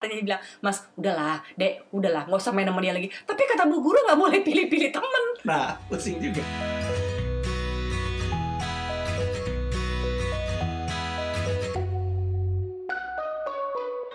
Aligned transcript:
Tanya 0.00 0.16
dia 0.16 0.32
bilang, 0.32 0.42
Mas, 0.64 0.80
udahlah, 0.96 1.44
dek, 1.60 1.92
udahlah, 1.92 2.24
nggak 2.24 2.40
usah 2.40 2.56
main 2.56 2.64
sama 2.64 2.80
dia 2.80 2.96
lagi. 2.96 3.12
Tapi 3.12 3.42
kata 3.44 3.68
bu 3.68 3.84
guru 3.84 4.00
nggak 4.00 4.16
boleh 4.16 4.40
pilih-pilih 4.40 4.88
temen. 4.88 5.24
Nah, 5.44 5.76
pusing 5.92 6.16
juga. 6.16 6.40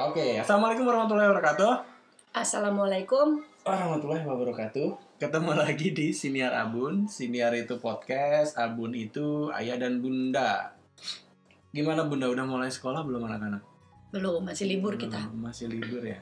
Oke, 0.10 0.42
assalamualaikum 0.42 0.90
warahmatullahi 0.90 1.30
wabarakatuh. 1.30 1.74
Assalamualaikum. 2.34 3.46
Warahmatullahi 3.62 4.26
wabarakatuh. 4.26 5.22
Ketemu 5.22 5.52
lagi 5.54 5.94
di 5.94 6.10
Siniar 6.18 6.66
Abun. 6.66 7.06
Siniar 7.06 7.54
itu 7.54 7.78
podcast, 7.78 8.58
Abun 8.58 8.98
itu 8.98 9.54
ayah 9.54 9.78
dan 9.78 10.02
bunda. 10.02 10.74
Gimana 11.70 12.10
bunda 12.10 12.26
udah 12.26 12.46
mulai 12.50 12.74
sekolah 12.74 13.06
belum 13.06 13.30
anak-anak? 13.30 13.75
Belum, 14.16 14.48
masih 14.48 14.66
libur 14.66 14.96
kita. 14.96 15.20
Belum, 15.20 15.52
masih 15.52 15.68
libur 15.68 16.00
ya. 16.00 16.16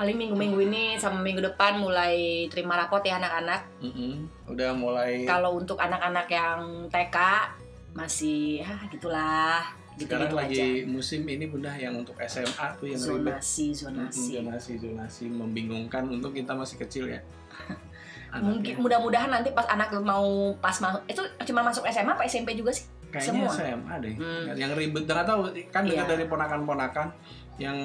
Paling 0.00 0.16
minggu-minggu 0.16 0.56
ini 0.64 0.82
sama 0.96 1.20
minggu 1.20 1.44
depan 1.44 1.76
mulai 1.76 2.48
terima 2.48 2.80
rapot 2.80 3.04
ya 3.04 3.20
anak-anak. 3.20 3.68
Mm-mm. 3.84 4.24
Udah 4.48 4.72
mulai. 4.72 5.28
Kalau 5.28 5.60
untuk 5.60 5.76
anak-anak 5.76 6.24
yang 6.32 6.60
TK 6.88 7.16
masih 7.92 8.64
ya 8.64 8.80
gitulah, 8.88 9.60
Sekarang 10.00 10.32
gitu-gitu 10.32 10.36
lagi 10.40 10.56
aja. 10.56 10.64
musim 10.88 11.20
ini 11.28 11.44
bunda 11.44 11.76
yang 11.76 11.92
untuk 12.00 12.16
SMA 12.24 12.66
tuh 12.80 12.88
yang 12.88 12.96
ribet. 12.96 13.36
Zonasi, 13.36 13.66
zonasi. 13.76 14.26
zonasi 14.32 14.72
zonasi 14.80 15.24
membingungkan 15.28 16.08
untuk 16.08 16.32
kita 16.32 16.56
masih 16.56 16.80
kecil 16.80 17.04
ya 17.10 17.20
Mungkin 18.40 18.78
Anaknya. 18.78 18.80
mudah-mudahan 18.80 19.28
nanti 19.28 19.50
pas 19.50 19.66
anak 19.66 19.90
mau 20.00 20.54
pas 20.56 20.72
masuk 20.72 21.02
itu 21.04 21.20
cuma 21.50 21.66
masuk 21.66 21.82
SMA 21.90 22.14
apa 22.14 22.24
SMP 22.24 22.54
juga 22.54 22.70
sih? 22.70 22.86
Kayaknya 23.10 23.44
semua. 23.44 23.52
SMA 23.52 23.94
deh 23.98 24.14
Hmm. 24.14 24.44
yang 24.54 24.70
ribet 24.72 25.02
nggak 25.04 25.22
tahu 25.24 25.40
kan 25.68 25.82
dengar 25.82 26.04
Iya. 26.04 26.10
dari 26.10 26.24
ponakan-ponakan 26.24 27.08
yang 27.56 27.76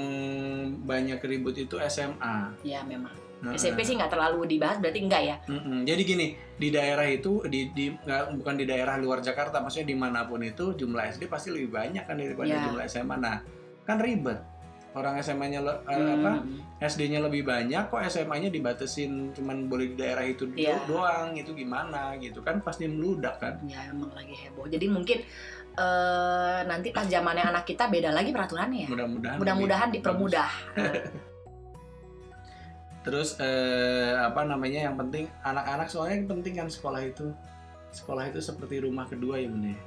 banyak 0.82 1.20
ribut 1.22 1.56
itu 1.56 1.76
SMA 1.82 2.56
Ya 2.62 2.80
memang. 2.82 3.12
Nah, 3.36 3.52
SMP 3.54 3.84
sih 3.84 3.94
nggak 3.94 4.10
terlalu 4.10 4.48
dibahas 4.48 4.80
berarti 4.80 5.00
enggak 5.02 5.22
ya? 5.22 5.36
mm-mm. 5.46 5.84
jadi 5.84 6.02
gini 6.02 6.28
di 6.56 6.72
daerah 6.72 7.04
itu 7.06 7.44
di, 7.46 7.68
di 7.70 7.92
nggak- 7.92 8.32
bukan 8.34 8.56
di 8.56 8.64
daerah 8.64 8.96
luar 8.96 9.20
Jakarta 9.20 9.60
maksudnya 9.60 9.86
di 9.86 9.98
mana 9.98 10.24
pun 10.24 10.40
itu 10.40 10.72
jumlah 10.74 11.04
SD 11.06 11.28
pasti 11.28 11.52
lebih 11.52 11.70
banyak 11.70 12.02
kan 12.02 12.16
daripada 12.16 12.48
Ya. 12.48 12.64
jumlah 12.64 12.84
SMA 12.86 13.16
nah 13.16 13.44
kan 13.84 14.00
ribet 14.00 14.40
orang 14.96 15.20
SMA-nya 15.20 15.60
le- 15.60 15.84
eh, 15.84 15.94
Hmm. 15.94 16.16
apa 16.18 16.32
SD-nya 16.82 17.20
lebih 17.20 17.44
banyak 17.44 17.84
kok 17.86 18.00
SMA-nya 18.02 18.48
dibatesin 18.48 19.30
cuman 19.32 19.68
boleh 19.68 19.92
di 19.92 19.96
daerah 19.96 20.24
itu 20.24 20.48
Iya. 20.50 20.88
doang 20.88 21.36
itu 21.36 21.52
gimana 21.52 22.16
gitu 22.18 22.40
kan 22.40 22.60
pasti 22.60 22.88
meludak 22.88 23.36
kan 23.38 23.60
Ya 23.66 23.86
emang 23.86 24.10
lagi 24.10 24.32
heboh. 24.34 24.66
Jadi 24.66 24.88
mungkin 24.88 25.20
eh, 25.76 26.60
nanti 26.64 26.90
pas 26.90 27.04
zamannya 27.04 27.44
anak 27.46 27.64
kita 27.66 27.86
beda 27.86 28.10
lagi 28.10 28.32
peraturannya 28.32 28.82
ya. 28.82 28.90
mudah-mudahan 28.90 29.38
Mudah-mudahan 29.38 29.90
dipermudah. 29.92 30.50
terus 33.04 33.38
eh, 33.38 34.18
apa 34.18 34.42
namanya 34.44 34.82
yang 34.82 34.98
penting 34.98 35.30
anak-anak 35.40 35.86
soalnya 35.86 36.16
yang 36.18 36.30
penting 36.32 36.54
kan 36.56 36.66
sekolah 36.66 37.06
itu 37.06 37.30
sekolah 37.92 38.26
itu 38.26 38.42
seperti 38.42 38.82
rumah 38.82 39.06
kedua 39.06 39.38
ya 39.38 39.46
bunda 39.46 39.70
ya? 39.70 39.80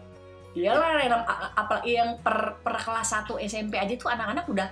Iyalah 0.48 0.90
yang 0.98 1.22
apa 1.54 1.76
yang 1.84 2.10
per, 2.18 2.36
per 2.58 2.78
kelas 2.78 3.10
1 3.20 3.36
SMP 3.42 3.74
aja 3.74 3.94
tuh 3.94 4.08
anak-anak 4.08 4.46
udah 4.46 4.68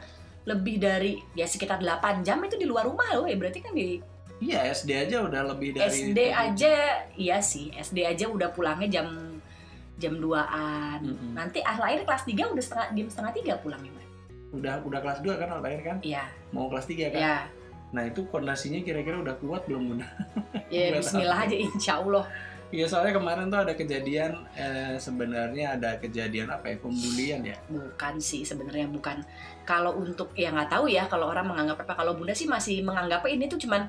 lebih 0.47 0.79
dari 0.79 1.19
ya 1.33 1.45
sekitar 1.45 1.79
8 1.79 2.23
jam 2.23 2.39
itu 2.41 2.55
di 2.55 2.65
luar 2.65 2.87
rumah 2.87 3.11
loh 3.13 3.27
ya 3.27 3.35
berarti 3.35 3.59
kan 3.61 3.75
di 3.75 3.99
iya 4.39 4.63
SD 4.69 4.91
aja 4.95 5.17
udah 5.21 5.43
lebih 5.51 5.75
dari 5.75 5.91
SD 6.07 6.19
aja 6.29 6.75
iya 7.13 7.39
sih 7.41 7.73
SD 7.73 7.99
aja 8.01 8.25
udah 8.27 8.49
pulangnya 8.49 8.87
jam 8.93 9.09
jam 9.97 10.13
2-an. 10.15 11.01
Mm-mm. 11.03 11.33
Nanti 11.33 11.65
ah 11.65 11.73
lahir 11.77 12.05
kelas 12.05 12.23
3 12.23 12.37
udah 12.53 12.61
setengah 12.61 12.87
jam 12.93 13.07
setengah 13.09 13.33
tiga 13.33 13.55
pulangnya. 13.57 13.91
Mbak. 13.91 14.05
udah 14.55 14.75
udah 14.85 15.01
kelas 15.01 15.19
2 15.21 15.37
kan 15.37 15.49
lahir 15.59 15.81
kan 15.83 15.97
Iya, 16.01 16.25
mau 16.51 16.69
kelas 16.69 16.87
3 16.87 17.11
kan 17.11 17.19
ya. 17.19 17.37
nah 17.89 18.03
itu 18.03 18.23
fondasinya 18.27 18.79
kira-kira 18.81 19.19
udah 19.19 19.35
kuat 19.37 19.65
belum 19.65 19.83
bunda 19.91 20.07
Ya 20.69 20.93
bismillah 20.95 21.41
tahu. 21.41 21.49
aja 21.49 21.57
insya 21.57 21.93
Allah. 21.99 22.25
Iya 22.69 22.87
soalnya 22.87 23.15
kemarin 23.15 23.47
tuh 23.47 23.63
ada 23.63 23.73
kejadian 23.73 24.33
eh, 24.53 24.99
sebenarnya 24.99 25.79
ada 25.79 25.97
kejadian 25.97 26.51
apa 26.51 26.75
ya 26.75 26.77
pembulian 26.77 27.41
ya 27.43 27.57
Bukan 27.67 28.19
sih 28.19 28.43
sebenarnya 28.43 28.91
bukan. 28.91 29.23
Kalau 29.63 29.95
untuk 29.95 30.35
ya 30.35 30.51
nggak 30.51 30.71
tahu 30.71 30.91
ya 30.91 31.07
kalau 31.07 31.31
orang 31.31 31.47
menganggap 31.47 31.83
apa 31.83 31.95
kalau 31.95 32.15
bunda 32.15 32.35
sih 32.35 32.47
masih 32.47 32.83
menganggap 32.83 33.23
ini 33.27 33.47
tuh 33.47 33.59
cuman 33.59 33.87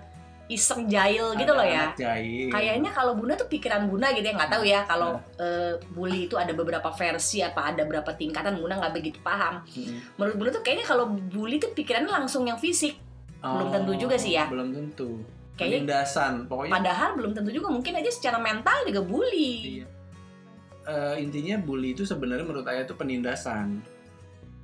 iseng 0.47 0.87
jahil 0.87 1.35
gitu 1.35 1.51
Ada 1.51 1.59
loh 1.59 1.67
ya. 1.67 1.85
jahil. 1.91 2.47
Kayaknya 2.47 2.95
kalau 2.95 3.19
bunda 3.19 3.35
tuh 3.35 3.51
pikiran 3.51 3.83
bunda 3.83 4.07
gitu 4.15 4.23
ya 4.23 4.33
nggak 4.33 4.51
tahu 4.53 4.63
ya 4.63 4.79
kalau 4.87 5.19
Nah. 5.19 5.43
eh, 5.43 5.73
bully 5.91 6.25
itu 6.25 6.39
ada 6.39 6.55
beberapa 6.55 6.87
versi 6.87 7.43
apa 7.43 7.75
ada 7.75 7.83
berapa 7.83 8.07
tingkatan 8.13 8.55
bunda 8.55 8.79
nggak 8.79 8.93
begitu 8.95 9.19
paham. 9.19 9.59
Mm-mm. 9.67 10.15
Menurut 10.15 10.35
bunda 10.37 10.51
tuh 10.55 10.63
kayaknya 10.63 10.85
kalau 10.85 11.11
bully 11.11 11.59
tuh 11.59 11.73
pikirannya 11.73 12.07
langsung 12.07 12.47
yang 12.47 12.55
fisik. 12.55 12.95
Belum 13.37 13.69
tentu 13.69 13.91
juga 13.97 14.15
sih 14.17 14.33
ya. 14.33 14.47
Oh, 14.47 14.55
Belum 14.55 14.69
tentu. 14.71 15.09
Kayaknya 15.57 15.89
Penindasan, 15.89 16.33
pokoknya 16.45 16.73
padahal 16.77 17.09
belum 17.17 17.31
tentu 17.33 17.49
juga 17.49 17.67
mungkin 17.73 17.97
aja 17.97 18.11
secara 18.13 18.37
mental 18.37 18.77
juga 18.85 19.01
bully. 19.01 19.81
Iya. 19.81 19.87
Eh, 20.87 21.15
intinya 21.19 21.57
bully 21.57 21.97
itu 21.97 22.05
sebenarnya 22.05 22.45
menurut 22.45 22.69
ayah 22.69 22.85
itu 22.85 22.93
penindasan. 22.93 23.81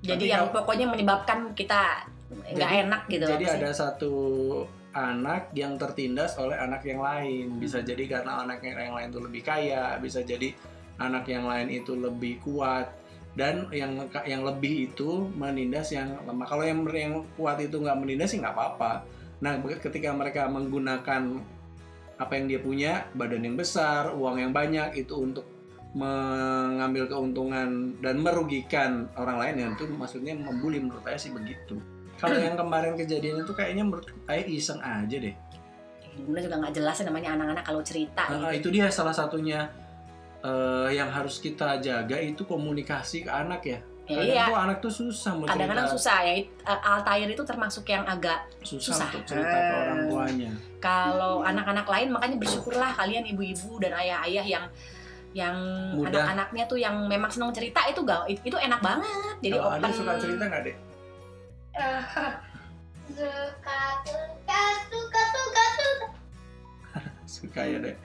Jadi 0.05 0.29
Tapi 0.29 0.31
yang 0.31 0.47
kalau- 0.47 0.55
pokoknya 0.61 0.85
menyebabkan 0.93 1.39
kita 1.57 2.05
nggak 2.29 2.71
enak 2.85 3.01
gitu. 3.09 3.25
Jadi 3.25 3.45
ada 3.49 3.69
satu 3.73 4.13
anak 4.93 5.49
yang 5.57 5.75
tertindas 5.81 6.37
oleh 6.37 6.53
anak 6.53 6.85
yang 6.85 7.01
lain. 7.01 7.57
Bisa 7.57 7.81
Hmm. 7.81 7.87
jadi 7.89 8.03
karena 8.07 8.45
anak 8.45 8.61
yang 8.61 8.77
yang 8.77 8.93
lain 8.93 9.07
itu 9.09 9.19
lebih 9.19 9.41
kaya, 9.41 9.97
bisa 9.97 10.21
jadi 10.21 10.53
anak 11.01 11.25
yang 11.25 11.49
lain 11.49 11.73
itu 11.73 11.97
lebih 11.97 12.37
kuat 12.45 12.93
dan 13.33 13.65
yang 13.73 13.97
yang 14.29 14.45
lebih 14.45 14.93
itu 14.93 15.25
menindas 15.33 15.89
yang 15.89 16.13
lemah. 16.21 16.45
Kalau 16.45 16.61
yang 16.61 16.85
yang 16.93 17.25
kuat 17.33 17.57
itu 17.57 17.81
nggak 17.81 17.97
menindas 17.97 18.29
sih 18.29 18.37
nggak 18.37 18.53
apa-apa. 18.53 19.01
Nah, 19.43 19.59
ketika 19.59 20.15
mereka 20.15 20.47
menggunakan 20.47 21.43
apa 22.15 22.31
yang 22.39 22.45
dia 22.47 22.59
punya, 22.63 22.91
badan 23.11 23.43
yang 23.43 23.59
besar, 23.59 24.15
uang 24.15 24.39
yang 24.39 24.55
banyak 24.55 24.95
itu 24.95 25.19
untuk 25.19 25.43
mengambil 25.93 27.05
keuntungan 27.05 27.93
dan 28.01 28.15
merugikan 28.17 29.05
orang 29.13 29.37
lain 29.37 29.55
ya 29.61 29.67
itu 29.77 29.85
maksudnya 29.93 30.33
membuli 30.33 30.81
menurut 30.81 31.05
saya 31.05 31.19
sih 31.21 31.29
begitu. 31.29 31.77
Kalau 32.17 32.39
yang 32.39 32.57
kemarin 32.57 32.97
kejadian 32.97 33.45
itu 33.45 33.53
kayaknya 33.53 33.83
menurut 33.85 34.09
saya 34.25 34.41
iseng 34.47 34.81
aja 34.81 35.17
deh. 35.21 35.35
Bunda 36.23 36.39
juga 36.41 36.55
nggak 36.65 36.73
jelas 36.73 36.95
ya 36.97 37.05
namanya 37.05 37.29
anak-anak 37.37 37.63
kalau 37.65 37.81
cerita. 37.85 38.23
Nah, 38.25 38.49
gitu. 38.53 38.69
itu 38.73 38.79
dia 38.79 38.89
salah 38.89 39.13
satunya 39.13 39.69
eh, 40.41 40.89
yang 40.97 41.13
harus 41.13 41.37
kita 41.37 41.77
jaga 41.77 42.17
itu 42.17 42.41
komunikasi 42.41 43.27
ke 43.27 43.29
anak 43.29 43.61
ya. 43.67 43.79
Ya, 44.03 44.19
Kadang 44.19 44.27
iya. 44.27 44.43
tuh 44.45 44.57
anak 44.59 44.77
tuh 44.79 44.91
susah 44.91 45.31
mau 45.31 45.47
Kadang-kadang 45.47 45.87
cerita, 45.87 45.95
susah 45.95 46.17
ya. 46.21 46.33
Altair 46.83 47.27
itu 47.29 47.39
termasuk 47.41 47.87
yang 47.87 48.03
agak 48.03 48.43
susah, 48.59 48.99
susah. 48.99 49.07
untuk 49.07 49.23
cerita 49.23 49.55
ke 49.55 49.73
orang 49.77 49.99
Hmm. 49.99 50.09
tuanya. 50.11 50.51
kalau 50.77 51.39
anak-anak 51.39 51.87
lain 51.87 52.11
makanya 52.11 52.35
bersyukurlah 52.35 52.91
kalian 52.91 53.23
ibu-ibu 53.23 53.79
dan 53.79 53.95
ayah-ayah 53.95 54.43
yang 54.43 54.65
yang 55.31 55.55
Mudah. 55.95 56.11
anak-anaknya 56.19 56.63
tuh 56.67 56.75
yang 56.75 57.07
memang 57.07 57.31
senang 57.31 57.49
cerita 57.49 57.79
itu 57.87 58.03
gak 58.03 58.27
itu 58.27 58.51
enak 58.53 58.77
banget. 58.77 59.35
Jadi 59.39 59.55
Kalau 59.55 59.71
open. 59.71 59.91
suka 59.95 60.13
cerita 60.19 60.43
nggak 60.45 60.61
deh? 60.61 60.75
suka 63.09 63.79
suka 64.03 64.03
suka 64.03 64.61
suka 64.91 65.21
suka 65.31 65.65
Suka 67.25 67.61
ya 67.63 67.79
deh. 67.79 67.95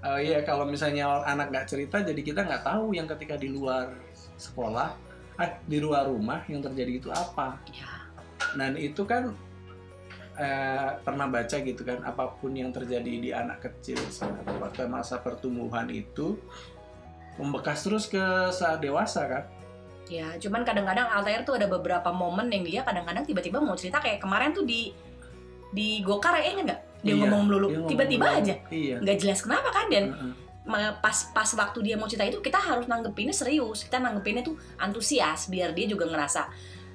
Oh 0.00 0.16
iya 0.16 0.38
kalau 0.40 0.62
misalnya 0.64 1.04
anak 1.24 1.50
nggak 1.50 1.66
cerita 1.66 1.98
jadi 2.00 2.20
kita 2.22 2.40
nggak 2.40 2.62
tahu 2.62 2.94
yang 2.94 3.04
ketika 3.08 3.34
di 3.34 3.50
luar 3.50 3.90
sekolah, 4.36 4.94
di 5.64 5.78
luar 5.78 6.10
rumah 6.10 6.42
yang 6.46 6.58
terjadi 6.58 6.98
itu 6.98 7.08
apa. 7.08 7.54
Ya, 7.70 7.86
Dan 8.54 8.74
itu 8.74 9.02
kan 9.02 9.34
eh, 10.34 10.90
pernah 10.98 11.26
baca 11.26 11.56
gitu 11.56 11.82
kan 11.82 12.02
apa 12.02 12.34
pun 12.34 12.54
yang 12.54 12.70
terjadi 12.70 13.12
di 13.18 13.30
anak 13.30 13.58
kecil 13.60 13.98
saat 14.08 14.42
pada 14.42 14.86
masa 14.86 15.18
pertumbuhan 15.18 15.86
itu 15.88 16.38
membekas 17.34 17.82
terus 17.82 18.06
ke 18.06 18.22
saat 18.50 18.78
dewasa 18.78 19.26
kan. 19.26 19.44
ya, 20.08 20.24
cuman 20.40 20.64
kadang-kadang 20.64 21.04
Altair 21.06 21.44
tuh 21.44 21.54
ada 21.54 21.68
beberapa 21.68 22.08
momen 22.08 22.48
yang 22.48 22.64
dia 22.64 22.80
kadang-kadang 22.80 23.22
tiba-tiba 23.22 23.60
mau 23.60 23.76
cerita 23.76 24.00
kayak 24.00 24.18
kemarin 24.18 24.50
tuh 24.50 24.64
di 24.64 24.90
di 25.68 26.00
Gokar 26.00 26.32
ya 26.34 26.48
ingat 26.48 26.64
nggak? 26.64 26.80
Dia 26.98 27.12
Iya, 27.12 27.20
ngomong 27.20 27.42
melulu, 27.44 27.68
tiba-tiba 27.84 28.26
aja, 28.32 28.54
Iya. 28.72 28.96
nggak 28.98 29.16
jelas 29.20 29.44
kenapa 29.44 29.68
kan 29.68 29.86
dan 29.86 30.04
Heeh. 30.08 30.32
ma- 30.32 30.47
pas 30.94 31.16
pas 31.32 31.48
waktu 31.48 31.78
dia 31.82 31.96
mau 31.96 32.04
cerita 32.04 32.24
itu 32.24 32.38
kita 32.38 32.56
harus 32.56 32.84
nanggepinnya 32.84 33.32
serius 33.32 33.82
kita 33.82 33.98
nanggepinnya 33.98 34.42
tuh 34.42 34.52
antusias 34.76 35.48
biar 35.48 35.72
dia 35.72 35.86
juga 35.86 36.04
ngerasa 36.04 36.44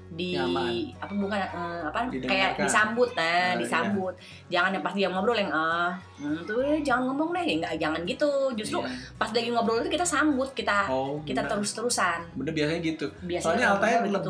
di 0.05 0.37
Nyaman. 0.37 0.93
apa 1.01 1.09
bukan 1.11 1.39
eh, 1.41 1.49
apa 1.83 1.99
Didengarkan. 2.05 2.29
kayak 2.29 2.51
disambut 2.61 3.09
nah 3.11 3.25
Ah, 3.25 3.51
disambut 3.57 4.13
jangan 4.47 4.69
yang 4.69 4.83
pas 4.85 4.93
dia 4.93 5.09
ngobrol 5.09 5.33
yang 5.33 5.49
ah 5.49 5.89
hmm, 6.15 6.45
tuh 6.45 6.61
eh, 6.61 6.77
jangan 6.79 7.09
ngomong 7.09 7.33
deh 7.33 7.41
nggak 7.57 7.81
jangan 7.81 7.97
gitu 8.05 8.29
justru 8.53 8.77
Iya. 8.77 8.93
pas 9.17 9.33
lagi 9.33 9.49
ngobrol 9.49 9.81
itu 9.81 9.89
kita 9.89 10.05
sambut 10.05 10.53
kita 10.53 10.85
Oh, 10.85 11.17
kita 11.25 11.41
terus 11.43 11.73
terusan 11.73 12.29
Bener 12.37 12.53
biasanya 12.53 12.79
gitu. 12.79 13.09
biasanya 13.25 13.41
Soalnya 13.41 13.67
Altair 13.73 13.99
begitu. 14.05 14.29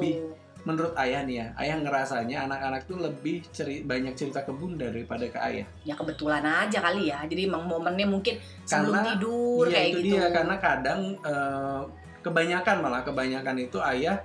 Menurut 0.64 0.96
ayah 0.96 1.22
nih 1.22 1.36
ya, 1.38 1.48
ayah 1.58 1.76
ngerasanya 1.76 2.48
anak-anak 2.48 2.82
tuh 2.84 2.96
lebih 2.96 3.44
ceri 3.50 3.84
banyak 3.84 4.16
cerita 4.16 4.40
ke 4.40 4.50
bunda 4.50 4.88
daripada 4.88 5.28
ke 5.28 5.36
ayah. 5.38 5.68
ya 5.82 5.92
kebetulan 5.94 6.40
aja 6.40 6.80
kali 6.80 7.12
ya 7.12 7.20
jadi 7.24 7.46
emang 7.46 7.68
momennya 7.68 8.08
mungkin 8.08 8.40
sebelum 8.64 8.96
Karena- 8.96 9.08
tidur 9.12 9.66
Iya 9.68 9.74
kayak 9.74 9.90
itu 9.90 9.98
gitu 10.00 10.08
dia 10.10 10.26
karena 10.30 10.56
kadang 10.58 11.00
eh, 11.20 11.82
kebanyakan 12.20 12.76
malah 12.80 13.02
kebanyakan 13.02 13.56
itu 13.60 13.78
ayah 13.84 14.16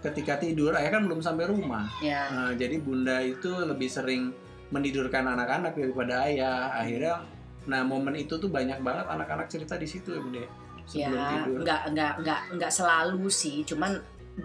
ketika 0.00 0.34
tidur 0.36 0.74
ayah 0.74 0.90
kan 0.90 1.06
belum 1.06 1.22
sampai 1.22 1.46
rumah. 1.46 1.86
ya 1.98 2.26
Nah, 2.28 2.50
jadi 2.52 2.76
bunda 2.76 3.22
itu 3.22 3.48
lebih 3.54 3.86
sering 3.86 4.34
menidurkan 4.68 5.24
anak-anak 5.24 5.72
daripada 5.72 6.26
ayah. 6.26 6.74
Akhirnya, 6.74 7.22
nah 7.64 7.80
momen 7.80 8.12
itu 8.14 8.34
tuh 8.34 8.50
banyak 8.50 8.82
banget 8.82 9.06
anak-anak 9.06 9.46
cerita 9.46 9.78
di 9.78 9.86
situ 9.86 10.10
ya 10.10 10.20
bunda. 10.20 10.42
ya 10.42 10.48
Sebelum 10.84 11.22
tidur. 11.24 11.58
nggak 11.62 11.80
nggak 11.94 12.12
nggak 12.20 12.40
nggak 12.58 12.68
selalu 12.70 13.24
sih 13.30 13.64
cuman 13.64 13.96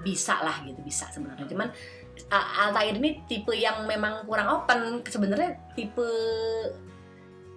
bisa 0.06 0.40
lah 0.42 0.62
gitu 0.66 0.80
bisa 0.86 1.10
sebenarnya. 1.10 1.46
Cuman 1.50 1.70
A- 2.30 2.68
Altair 2.68 3.00
ini 3.00 3.24
tipe 3.26 3.56
yang 3.56 3.88
memang 3.88 4.28
kurang 4.28 4.50
open. 4.50 5.02
Sebenarnya 5.08 5.58
tipe 5.74 6.06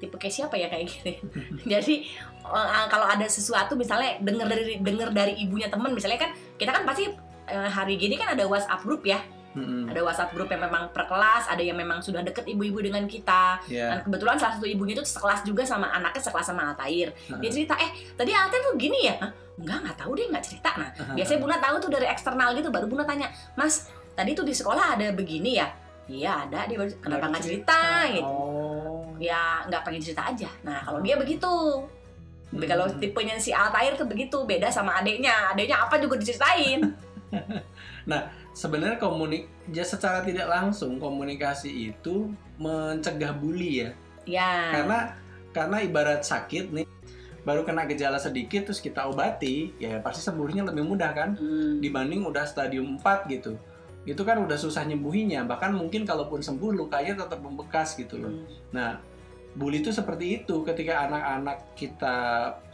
tipe 0.03 0.17
kayak 0.19 0.35
siapa 0.35 0.55
ya 0.59 0.67
kayak 0.67 0.87
gini? 0.91 1.13
Jadi 1.73 1.95
eh, 2.43 2.87
kalau 2.91 3.07
ada 3.07 3.27
sesuatu 3.29 3.79
misalnya 3.79 4.19
denger 4.19 4.47
dari 4.49 4.65
denger 4.83 5.09
dari 5.15 5.33
ibunya 5.39 5.71
temen 5.71 5.95
misalnya 5.95 6.19
kan 6.19 6.31
kita 6.59 6.75
kan 6.75 6.83
pasti 6.83 7.07
eh, 7.47 7.69
hari 7.71 7.95
gini 8.01 8.19
kan 8.19 8.35
ada 8.35 8.49
WhatsApp 8.49 8.83
grup 8.83 9.07
ya 9.07 9.23
Mm-mm. 9.53 9.85
ada 9.93 10.01
WhatsApp 10.01 10.33
grup 10.33 10.49
yang 10.49 10.65
memang 10.65 10.89
per 10.97 11.05
kelas 11.05 11.45
ada 11.53 11.61
yang 11.61 11.77
memang 11.77 12.01
sudah 12.01 12.25
deket 12.25 12.49
ibu-ibu 12.49 12.81
dengan 12.81 13.05
kita. 13.05 13.61
Ya. 13.69 13.93
dan 13.93 13.99
kebetulan 14.05 14.37
salah 14.41 14.57
satu 14.57 14.65
ibunya 14.65 14.97
itu 14.97 15.05
sekelas 15.05 15.45
juga 15.45 15.63
sama 15.69 15.93
anaknya 15.93 16.23
sekelas 16.25 16.47
sama 16.49 16.73
Altair. 16.73 17.13
Dia 17.13 17.37
Heeh. 17.37 17.53
cerita 17.53 17.75
eh 17.77 17.91
tadi 18.17 18.33
Altair 18.33 18.61
tuh 18.65 18.75
gini 18.81 19.09
ya? 19.09 19.17
Hah? 19.21 19.33
enggak 19.53 19.79
nggak 19.85 19.97
tahu 20.01 20.13
deh 20.17 20.27
nggak 20.33 20.45
cerita. 20.45 20.71
Nah 20.81 20.89
biasanya 21.13 21.39
Bunda 21.45 21.57
tahu 21.61 21.77
tuh 21.79 21.91
dari 21.93 22.07
eksternal 22.09 22.49
gitu 22.57 22.69
baru 22.73 22.87
Bunda 22.89 23.05
tanya 23.05 23.29
Mas 23.53 23.93
tadi 24.17 24.33
tuh 24.33 24.45
di 24.49 24.57
sekolah 24.57 24.97
ada 24.97 25.13
begini 25.13 25.61
ya? 25.61 25.69
Iya 26.09 26.49
ada. 26.49 26.65
Dia 26.67 26.77
baru 26.81 26.91
kenapa 26.99 27.25
nggak 27.31 27.45
cerita? 27.45 27.81
Gitu. 28.09 28.25
Oh. 28.25 29.05
ya 29.23 29.63
nggak 29.69 29.83
pengen 29.87 30.03
cerita 30.03 30.23
aja. 30.27 30.51
Nah 30.65 30.83
kalau 30.83 30.99
dia 31.05 31.15
begitu. 31.21 31.49
Hmm. 32.53 32.61
kalau 32.69 32.85
tipenya 33.01 33.41
si 33.41 33.49
Altair 33.49 33.97
tuh 33.97 34.05
begitu 34.05 34.37
beda 34.45 34.69
sama 34.69 35.01
adiknya 35.01 35.57
adiknya 35.57 35.89
apa 35.89 35.97
juga 35.97 36.21
diceritain 36.21 36.85
Sebenarnya 38.53 39.01
komunik, 39.01 39.49
ya 39.73 39.81
secara 39.81 40.21
tidak 40.21 40.45
langsung 40.45 41.01
komunikasi 41.01 41.93
itu 41.93 42.29
mencegah 42.61 43.33
bully 43.33 43.89
ya. 43.89 43.91
ya 44.29 44.53
Karena 44.77 44.99
karena 45.53 45.77
ibarat 45.81 46.21
sakit 46.25 46.69
nih, 46.73 46.87
baru 47.43 47.65
kena 47.65 47.89
gejala 47.89 48.21
sedikit 48.21 48.69
terus 48.69 48.79
kita 48.79 49.09
obati, 49.09 49.73
ya 49.81 49.99
pasti 50.05 50.21
sembuhnya 50.23 50.69
lebih 50.69 50.85
mudah 50.85 51.11
kan 51.17 51.31
Hmm. 51.35 51.81
dibanding 51.81 52.23
udah 52.29 52.45
stadium 52.45 53.01
4 53.01 53.27
gitu. 53.33 53.57
Itu 54.05 54.23
kan 54.27 54.43
udah 54.43 54.59
susah 54.59 54.85
nyembuhinya, 54.85 55.47
bahkan 55.47 55.73
mungkin 55.73 56.05
kalaupun 56.05 56.43
sembuh 56.43 56.75
lukanya 56.77 57.25
tetap 57.25 57.41
membekas 57.41 57.97
gitu 57.97 58.21
loh. 58.21 58.33
Hmm. 58.33 58.47
Nah, 58.75 58.91
bully 59.57 59.81
itu 59.81 59.93
seperti 59.93 60.43
itu 60.43 60.61
ketika 60.65 61.09
anak-anak 61.09 61.77
kita 61.77 62.17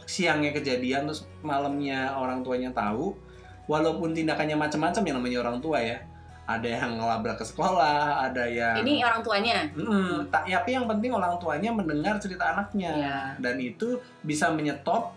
siangnya 0.09 0.55
kejadian 0.55 1.05
terus 1.05 1.27
malamnya 1.45 2.17
orang 2.17 2.41
tuanya 2.41 2.73
tahu, 2.73 3.13
walaupun 3.69 4.17
tindakannya 4.17 4.57
macam-macam 4.57 5.01
yang 5.05 5.15
namanya 5.21 5.37
orang 5.45 5.57
tua 5.61 5.77
ya. 5.79 6.01
Ada 6.49 6.81
yang 6.81 6.97
ngelabrak 6.97 7.37
ke 7.37 7.45
sekolah, 7.45 8.25
ada 8.25 8.49
yang 8.49 8.81
ini 8.81 9.05
orang 9.05 9.21
tuanya 9.21 9.69
Mm, 9.69 10.33
tak, 10.33 10.49
tapi 10.49 10.73
yang 10.73 10.89
penting 10.89 11.13
orang 11.13 11.37
tuanya 11.37 11.69
mendengar 11.69 12.17
cerita 12.17 12.57
anaknya 12.57 12.89
Ya. 12.89 13.17
dan 13.37 13.61
itu 13.61 14.01
bisa 14.25 14.49
menyetop 14.49 15.13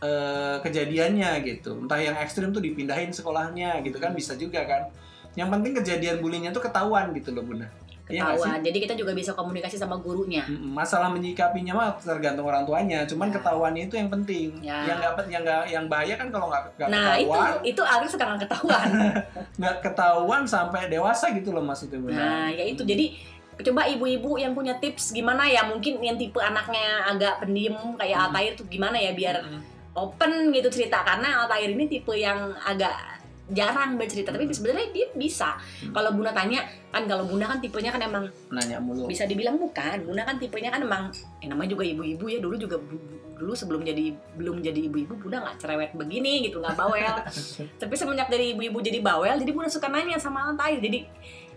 eh, 0.00 0.56
kejadiannya 0.64 1.44
gitu. 1.46 1.76
Entah 1.78 2.00
yang 2.00 2.16
ekstrim 2.18 2.50
tuh 2.50 2.58
dipindahin 2.58 3.12
sekolahnya 3.12 3.84
gitu 3.84 4.00
kan 4.00 4.16
bisa 4.16 4.32
juga 4.34 4.64
kan. 4.64 4.88
Yang 5.36 5.48
penting 5.52 5.72
kejadian 5.78 6.16
bullyingnya 6.18 6.50
tuh 6.50 6.64
ketahuan 6.64 7.12
gitu 7.14 7.30
loh 7.36 7.44
bunda. 7.46 7.68
Iya 8.12 8.20
sih? 8.22 8.36
ketahuan 8.36 8.58
jadi 8.60 8.78
kita 8.78 8.94
juga 8.94 9.12
bisa 9.12 9.32
komunikasi 9.32 9.74
sama 9.74 9.96
gurunya 9.96 10.44
Masalah 10.46 11.08
menyikapinya 11.08 11.72
mah 11.72 11.88
tergantung 11.96 12.44
orang 12.44 12.62
tuanya. 12.62 13.02
Cuman 13.02 13.26
Ya. 13.26 13.34
ketahuannya 13.34 13.82
itu 13.86 13.94
yang 13.96 14.08
penting. 14.08 14.48
Ya. 14.60 14.84
Yang 14.84 14.96
nggak 14.98 15.12
yang 15.26 15.42
nggak 15.42 15.62
yang 15.66 15.84
bahaya 15.86 16.14
kan 16.14 16.28
kalau 16.28 16.46
nggak 16.46 16.62
nggak 16.74 16.88
nah 16.88 17.14
itu 17.14 17.30
ketahuan, 17.30 17.52
itu 17.64 17.82
Altair 17.82 18.10
sekarang 18.10 18.36
ketahuan 18.36 18.88
nggak 19.60 19.76
ketahuan 19.80 20.42
sampai 20.44 20.86
dewasa 20.86 21.32
gitu 21.32 21.50
loh 21.50 21.60
maksudnya 21.60 21.98
bunda. 21.98 22.16
Nah, 22.16 22.48
ya 22.48 22.64
itu 22.64 22.82
jadi 22.82 23.06
coba 23.54 23.84
ibu-ibu 23.86 24.36
yang 24.36 24.52
punya 24.52 24.74
tips 24.74 25.12
gimana 25.12 25.44
ya 25.44 25.62
mungkin 25.62 26.00
yang 26.00 26.16
tipe 26.16 26.36
anaknya 26.36 27.04
agak 27.06 27.38
pendiam 27.38 27.76
kayak 27.94 28.16
Hmm. 28.18 28.26
Altair 28.28 28.52
tuh 28.52 28.66
gimana 28.66 28.96
ya 28.96 29.12
biar 29.12 29.38
Mm-mm. 29.38 29.60
open 29.92 30.32
gitu 30.50 30.68
cerita 30.68 31.00
karena 31.00 31.44
Altair 31.44 31.68
ini 31.68 31.84
tipe 31.84 32.10
yang 32.12 32.36
agak 32.58 33.11
jarang 33.52 33.94
bercerita 33.94 34.28
tapi 34.28 34.44
Hmm. 34.44 34.52
sebenarnya 34.52 34.88
dia 34.90 35.06
bisa. 35.12 35.56
Hmm. 35.78 35.92
Kalau 35.92 36.10
Bunda 36.10 36.30
tanya 36.30 36.60
kan 36.88 37.04
kalau 37.04 37.24
Bunda 37.24 37.46
kan 37.46 37.58
tipenya 37.58 37.88
kan 37.88 38.00
emang 38.00 38.24
nanya 38.48 38.76
mulu. 38.76 39.04
bisa 39.04 39.24
dibilang 39.24 39.54
bukan. 39.54 40.02
Bunda 40.02 40.22
kan 40.22 40.36
tipenya 40.36 40.68
kan 40.68 40.80
emang 40.80 41.08
eh, 41.38 41.46
namanya 41.46 41.70
juga 41.70 41.84
ibu-ibu 41.84 42.24
ya 42.26 42.38
dulu 42.38 42.56
juga 42.56 42.76
bu- 42.76 43.00
dulu 43.34 43.52
sebelum 43.52 43.82
jadi 43.82 44.10
belum 44.34 44.60
jadi 44.60 44.80
ibu-ibu 44.84 45.14
Bunda 45.16 45.40
nggak 45.40 45.56
cerewet 45.58 45.90
begini 45.92 46.44
gitu 46.44 46.58
nggak 46.58 46.74
bawel. 46.74 47.16
tapi 47.80 47.92
semenjak 47.92 48.26
dari 48.26 48.52
ibu-ibu 48.52 48.78
jadi 48.78 48.98
bawel 48.98 49.36
jadi 49.36 49.50
Bunda 49.50 49.68
suka 49.68 49.86
nanya 49.86 50.16
sama 50.16 50.48
Altair 50.48 50.78
jadi 50.78 51.04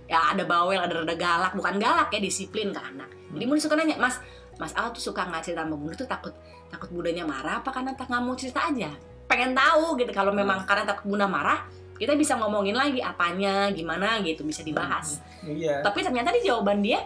ya 0.05 0.31
ada 0.31 0.43
bawel 0.43 0.77
ada 0.77 0.93
rada 0.95 1.15
galak 1.15 1.53
bukan 1.53 1.75
galak 1.75 2.09
ya 2.09 2.19
disiplin 2.19 2.69
ke 2.69 2.79
anak 2.79 3.09
jadi 3.31 3.43
Bunda 3.43 3.57
suka 3.59 3.73
nanya 3.73 3.95
Mas 3.95 4.17
Mas 4.55 4.71
Al 4.71 4.89
tuh 4.89 5.03
suka 5.03 5.23
nggak 5.23 5.43
cerita 5.43 5.61
sama 5.61 5.75
Bunda 5.75 5.93
tuh 5.95 6.05
takut 6.05 6.33
takut 6.67 6.89
bundanya 6.89 7.23
marah 7.23 7.57
apa 7.57 7.69
karena 7.69 7.91
tak 7.91 8.07
nggak 8.07 8.19
mau 8.19 8.33
cerita 8.33 8.59
aja 8.63 8.89
pengen 9.25 9.51
tahu 9.51 9.93
gitu 9.95 10.09
kalau 10.11 10.29
memang 10.29 10.61
karena 10.63 10.85
takut 10.85 11.05
bunda 11.07 11.25
marah 11.25 11.65
kita 11.95 12.13
bisa 12.13 12.35
ngomongin 12.35 12.73
lagi 12.73 12.99
apanya 12.99 13.71
gimana 13.71 14.19
gitu 14.19 14.43
bisa 14.43 14.61
dibahas 14.61 15.19
Iya. 15.41 15.79
tapi 15.79 16.01
ternyata 16.01 16.29
di 16.29 16.41
jawaban 16.41 16.79
dia 16.79 16.99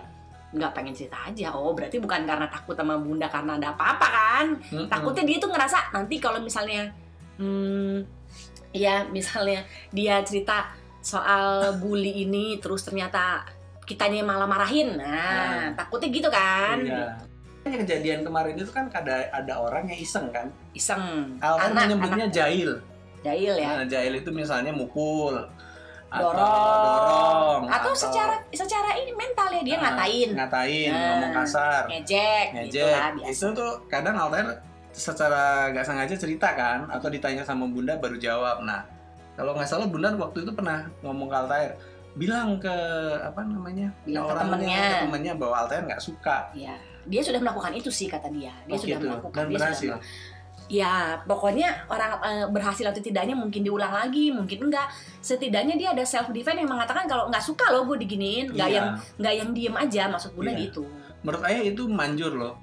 nggak 0.49 0.71
pengen 0.73 0.93
cerita 0.93 1.17
aja 1.23 1.53
oh 1.53 1.71
berarti 1.71 1.97
bukan 1.97 2.25
karena 2.25 2.47
takut 2.47 2.73
sama 2.73 2.97
bunda 2.97 3.29
karena 3.29 3.53
ada 3.55 3.69
apa-apa 3.69 4.07
kan 4.07 4.45
Mm-mm. 4.67 4.87
takutnya 4.87 5.23
dia 5.23 5.37
tuh 5.37 5.49
ngerasa 5.49 5.93
nanti 5.93 6.17
kalau 6.17 6.41
misalnya 6.41 6.89
hmm, 7.37 8.01
ya 8.71 9.05
misalnya 9.07 9.61
dia 9.89 10.21
cerita 10.21 10.73
soal 10.99 11.77
bully 11.77 12.25
ini 12.25 12.57
terus 12.57 12.81
ternyata 12.81 13.45
kitanya 13.85 14.21
malah 14.21 14.45
marahin 14.45 14.97
nah 14.97 15.69
Hmm. 15.69 15.77
takutnya 15.77 16.09
gitu 16.09 16.29
kan 16.29 16.77
Iya. 16.81 17.13
Kejadian 17.59 18.25
kemarin 18.25 18.57
itu 18.57 18.71
kan 18.73 18.89
ada 18.89 19.29
ada 19.29 19.53
orang 19.53 19.85
yang 19.85 19.99
iseng 19.99 20.33
kan. 20.33 20.49
iseng 20.73 20.97
Al 21.37 21.69
anak 21.69 21.85
menyebutnya 21.85 22.25
anak 22.25 22.33
jahil. 22.33 22.81
Jahil 23.21 23.53
ya 23.55 23.69
Nah, 23.75 23.85
jahil 23.85 24.13
itu 24.15 24.29
misalnya 24.29 24.69
mukul 24.69 25.35
atau 26.09 26.33
dorong, 26.33 26.81
dorong 26.81 27.61
atau 27.69 27.91
secara 27.93 28.33
secara 28.49 28.97
ini 28.97 29.11
mental 29.11 29.47
ya 29.47 29.61
dia 29.61 29.75
Ah, 29.75 29.81
ngatain 29.85 30.29
ngatain, 30.33 30.89
Nah. 30.89 31.05
ngomong 31.13 31.31
kasar, 31.37 31.81
ngejek, 31.87 32.45
gitu 32.65 32.81
ngejek. 32.81 32.89
lah 32.91 33.09
biasa 33.13 33.29
Itu 33.29 33.47
tuh 33.53 33.71
kadang 33.85 34.15
Altair 34.15 34.47
secara 34.89 35.43
nggak 35.69 35.85
sengaja 35.85 36.15
cerita 36.15 36.49
kan 36.51 36.89
atau 36.89 37.07
ditanya 37.07 37.41
sama 37.41 37.65
Bunda 37.65 37.93
baru 37.95 38.17
jawab. 38.17 38.63
Nah, 38.63 38.81
kalau 39.33 39.53
nggak 39.53 39.69
salah 39.69 39.85
Bunda 39.85 40.09
waktu 40.13 40.41
itu 40.41 40.51
pernah 40.51 40.81
ngomong 40.99 41.27
ke 41.27 41.37
Altair 41.37 41.71
bilang 42.11 42.57
ke 42.57 42.73
apa 43.21 43.45
namanya 43.45 43.93
Bilang 44.01 44.25
ke 44.25 44.31
orangnya, 44.33 44.49
temennya. 44.49 44.81
ke 44.81 44.97
temennya 45.05 45.33
bahwa 45.35 45.55
Altair 45.59 45.81
nggak 45.85 46.01
suka 46.01 46.37
ya 46.51 46.73
dia 47.05 47.21
sudah 47.21 47.37
melakukan 47.37 47.71
itu 47.71 47.89
sih 47.89 48.05
kata 48.05 48.27
dia 48.29 48.49
dia 48.65 48.73
Oh, 48.73 48.81
sudah 48.81 48.97
gitu. 48.97 49.07
melakukan 49.07 49.37
dan 49.37 49.45
dia 49.45 49.53
sudah 49.53 49.61
berhasil 49.61 49.93
Ya, 50.69 51.17
pokoknya 51.25 51.89
orang 51.89 52.11
eh, 52.21 52.45
berhasil 52.45 52.85
atau 52.85 53.01
tidaknya 53.01 53.33
mungkin 53.33 53.65
diulang 53.65 53.89
lagi, 53.89 54.29
mungkin 54.29 54.69
enggak. 54.69 54.85
Setidaknya 55.17 55.73
dia 55.73 55.89
ada 55.91 56.05
self 56.05 56.29
defense 56.29 56.61
yang 56.61 56.69
mengatakan 56.69 57.09
kalau 57.09 57.25
nggak 57.25 57.41
suka 57.41 57.73
loh 57.73 57.89
gue 57.89 57.97
diginiin, 57.99 58.53
nggak 58.53 58.69
Iya. 58.69 58.77
yang 58.77 58.87
nggak 59.17 59.33
yang 59.33 59.49
diem 59.51 59.75
aja 59.75 60.03
maksud 60.07 60.31
bunda 60.31 60.53
Iya. 60.53 60.69
gitu. 60.69 60.85
menurut 61.19 61.43
ayah 61.51 61.67
itu 61.67 61.83
manjur 61.83 62.31
loh 62.31 62.55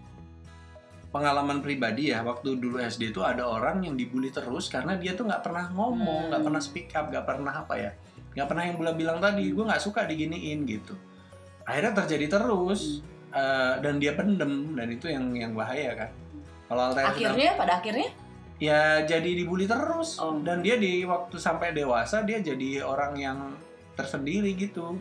pengalaman 1.12 1.60
pribadi 1.60 2.08
ya 2.08 2.20
waktu 2.20 2.56
dulu 2.56 2.76
SD 2.76 3.12
itu 3.12 3.20
ada 3.20 3.44
orang 3.44 3.80
yang 3.80 3.96
dibully 3.96 4.28
terus 4.28 4.68
karena 4.68 4.96
dia 4.96 5.12
tuh 5.12 5.24
nggak 5.24 5.44
pernah 5.44 5.68
ngomong 5.72 6.24
Hmm. 6.24 6.30
nggak 6.32 6.42
pernah 6.44 6.60
speak 6.60 6.88
up 6.92 7.08
nggak 7.08 7.24
pernah 7.24 7.52
apa 7.52 7.74
ya 7.76 7.90
nggak 8.32 8.48
pernah 8.48 8.64
yang 8.64 8.76
bilang 8.76 8.96
bilang 8.96 9.18
tadi 9.20 9.48
gue 9.48 9.60
nggak 9.60 9.80
suka 9.80 10.04
diginiin 10.04 10.64
gitu 10.64 10.96
akhirnya 11.64 12.00
terjadi 12.00 12.26
terus 12.32 13.00
eh, 13.28 13.74
dan 13.80 14.00
dia 14.00 14.12
pendem 14.12 14.72
dan 14.72 14.88
itu 14.88 15.06
yang 15.08 15.24
yang 15.32 15.52
bahaya 15.52 15.92
kan 15.96 16.10
kalau 16.66 16.92
Akhirnya 16.92 17.54
pada 17.54 17.78
akhirnya 17.78 18.08
ya 18.56 19.02
jadi 19.02 19.30
dibully 19.36 19.64
terus 19.64 20.16
Oh. 20.16 20.40
dan 20.40 20.60
dia 20.60 20.76
di 20.76 21.04
waktu 21.04 21.36
sampai 21.36 21.70
dewasa 21.70 22.22
dia 22.22 22.40
jadi 22.40 22.80
orang 22.80 23.12
yang 23.14 23.38
tersendiri 23.92 24.52
gitu 24.54 24.96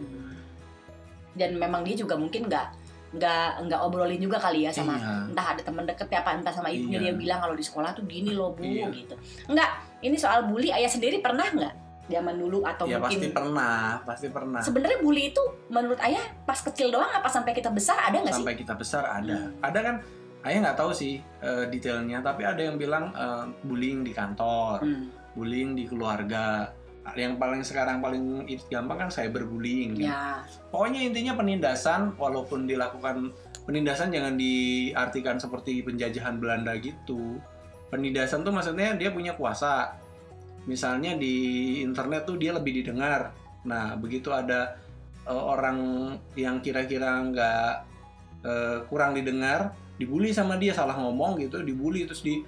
dan 1.35 1.55
memang 1.55 1.83
dia 1.83 1.95
juga 1.95 2.15
mungkin 2.15 2.47
nggak 2.47 2.67
nggak 3.15 3.49
nggak 3.63 3.79
obrolin 3.79 4.19
juga 4.19 4.35
kali 4.35 4.67
ya 4.67 4.71
sama 4.71 4.93
Iya. 4.93 5.31
entah 5.31 5.47
ada 5.49 5.61
teman 5.61 5.83
deket 5.85 6.07
ya 6.09 6.19
apa 6.19 6.35
entah 6.35 6.51
sama 6.51 6.67
ibunya 6.67 6.99
Iya. 6.99 7.05
dia 7.05 7.13
bilang 7.15 7.39
kalau 7.39 7.55
di 7.55 7.63
sekolah 7.63 7.91
tuh 7.91 8.03
gini 8.03 8.35
loh 8.35 8.51
bu 8.51 8.63
Iya. 8.63 8.91
gitu 8.91 9.15
enggak 9.47 9.69
ini 10.01 10.15
soal 10.15 10.43
bully 10.45 10.67
ayah 10.69 10.87
sendiri 10.87 11.19
pernah 11.19 11.47
nggak 11.47 11.73
zaman 12.05 12.35
dulu 12.35 12.59
atau 12.61 12.85
ya 12.85 12.99
pasti 12.99 13.15
mungkin 13.17 13.31
pernah 13.31 13.75
pasti 14.03 14.27
pernah 14.29 14.59
sebenarnya 14.59 14.99
bully 14.99 15.31
itu 15.31 15.41
menurut 15.69 15.97
ayah 16.03 16.21
pas 16.43 16.59
kecil 16.61 16.91
doang 16.91 17.07
apa 17.09 17.25
sampai 17.25 17.51
kita 17.51 17.71
besar 17.71 17.97
ada 17.97 18.19
nggak 18.19 18.29
sih 18.29 18.43
sampai 18.43 18.55
kita 18.55 18.73
besar 18.75 19.03
ada 19.07 19.35
Hmm. 19.47 19.63
ada 19.63 19.79
kan 19.81 19.95
ayah 20.45 20.59
nggak 20.61 20.77
tahu 20.77 20.91
sih 20.93 21.17
eh, 21.41 21.65
detailnya 21.67 22.21
tapi 22.21 22.45
ada 22.45 22.61
yang 22.61 22.77
bilang 22.77 23.09
eh, 23.11 23.45
bullying 23.65 24.05
di 24.05 24.13
kantor 24.13 24.85
Hmm, 24.85 25.09
bullying 25.33 25.73
di 25.75 25.83
keluarga. 25.89 26.69
Yang 27.13 27.37
paling 27.37 27.61
sekarang 27.61 28.01
paling 28.01 28.49
gampang 28.65 28.97
kan 29.05 29.09
cyberbullying 29.13 29.93
kan. 29.99 30.09
ya. 30.09 30.23
Pokoknya 30.73 31.05
intinya 31.05 31.37
penindasan 31.37 32.17
walaupun 32.17 32.65
dilakukan 32.65 33.29
penindasan 33.61 34.09
jangan 34.09 34.33
diartikan 34.33 35.37
seperti 35.37 35.85
penjajahan 35.85 36.41
Belanda 36.41 36.73
gitu. 36.81 37.37
Penindasan 37.93 38.41
tuh 38.41 38.49
maksudnya 38.49 38.97
dia 38.97 39.13
punya 39.13 39.37
kuasa. 39.37 39.93
Misalnya 40.65 41.13
di 41.13 41.35
internet 41.85 42.25
tuh 42.25 42.41
dia 42.41 42.57
lebih 42.57 42.81
didengar. 42.81 43.37
Nah 43.69 43.93
begitu 44.01 44.33
ada 44.33 44.73
eh, 45.25 45.43
orang 45.53 45.77
yang 46.33 46.57
kira-kira 46.57 47.21
nggak 47.21 47.71
eh, 48.45 48.77
kurang 48.85 49.17
didengar 49.17 49.73
dibully 49.97 50.29
sama 50.29 50.55
dia 50.55 50.71
salah 50.71 50.93
ngomong 50.93 51.41
gitu 51.41 51.65
dibully 51.65 52.05
terus 52.05 52.21
di 52.21 52.45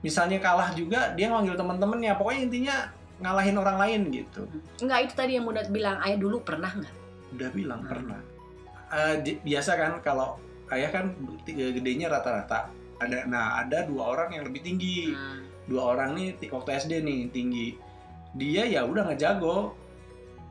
misalnya 0.00 0.38
kalah 0.38 0.72
juga 0.72 1.12
dia 1.14 1.30
manggil 1.30 1.54
teman-temannya 1.54 2.18
pokoknya 2.18 2.40
intinya 2.42 2.76
ngalahin 3.18 3.58
orang 3.58 3.76
lain 3.82 4.00
gitu. 4.14 4.46
Enggak 4.78 5.10
itu 5.10 5.14
tadi 5.18 5.32
yang 5.38 5.46
mudah 5.46 5.66
bilang 5.70 5.98
ayah 6.06 6.18
dulu 6.18 6.42
pernah 6.42 6.70
nggak? 6.70 6.94
udah 7.28 7.50
bilang 7.52 7.84
Hmm. 7.84 7.90
pernah. 7.92 8.20
Eh, 8.88 9.14
di- 9.20 9.40
biasa 9.44 9.76
kan 9.76 9.92
kalau 10.00 10.40
ayah 10.72 10.88
kan 10.88 11.12
tiga 11.44 11.68
gedenya 11.76 12.08
rata-rata. 12.08 12.72
Ada 12.98 13.28
nah 13.28 13.60
ada 13.60 13.84
dua 13.84 14.16
orang 14.16 14.32
yang 14.32 14.44
lebih 14.48 14.64
tinggi. 14.64 15.12
Hmm. 15.12 15.44
dua 15.68 15.92
orang 15.92 16.16
nih 16.16 16.40
waktu 16.48 16.70
SD 16.80 17.04
nih 17.04 17.28
tinggi. 17.28 17.76
Dia 18.32 18.64
ya 18.64 18.88
udah 18.88 19.04
nggak 19.04 19.20
jago 19.20 19.76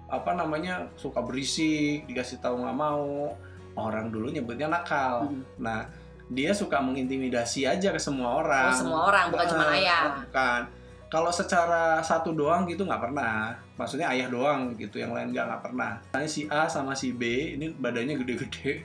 apa 0.06 0.38
namanya 0.38 0.86
suka 0.94 1.20
berisik 1.20 2.06
dikasih 2.06 2.38
tahu 2.38 2.62
nggak 2.62 2.78
mau 2.78 3.34
orang 3.80 4.10
dulu 4.10 4.28
nyebutnya 4.28 4.68
nakal 4.68 5.24
Hmm. 5.24 5.42
nah 5.58 5.86
dia 6.28 6.52
suka 6.52 6.78
mengintimidasi 6.78 7.64
aja 7.64 7.88
ke 7.88 7.98
semua 7.98 8.38
orang 8.38 8.68
Oh, 8.68 8.76
semua 8.76 9.00
orang 9.08 9.26
bukan 9.30 9.46
cuma 9.48 9.64
Eh, 9.70 9.80
ayah. 9.80 10.20
bukan 10.20 10.62
kalau 11.08 11.32
secara 11.32 12.02
satu 12.02 12.34
doang 12.34 12.66
gitu 12.66 12.84
nggak 12.84 13.00
pernah 13.02 13.56
maksudnya 13.74 14.12
ayah 14.12 14.28
doang 14.28 14.76
gitu 14.76 14.98
yang 14.98 15.10
lain 15.10 15.32
nggak 15.32 15.46
nggak 15.46 15.64
pernah 15.64 15.92
Misalnya 16.04 16.28
si 16.28 16.42
A 16.46 16.68
sama 16.68 16.92
si 16.92 17.12
B 17.12 17.24
ini 17.54 17.72
badannya 17.72 18.18
gede-gede 18.18 18.84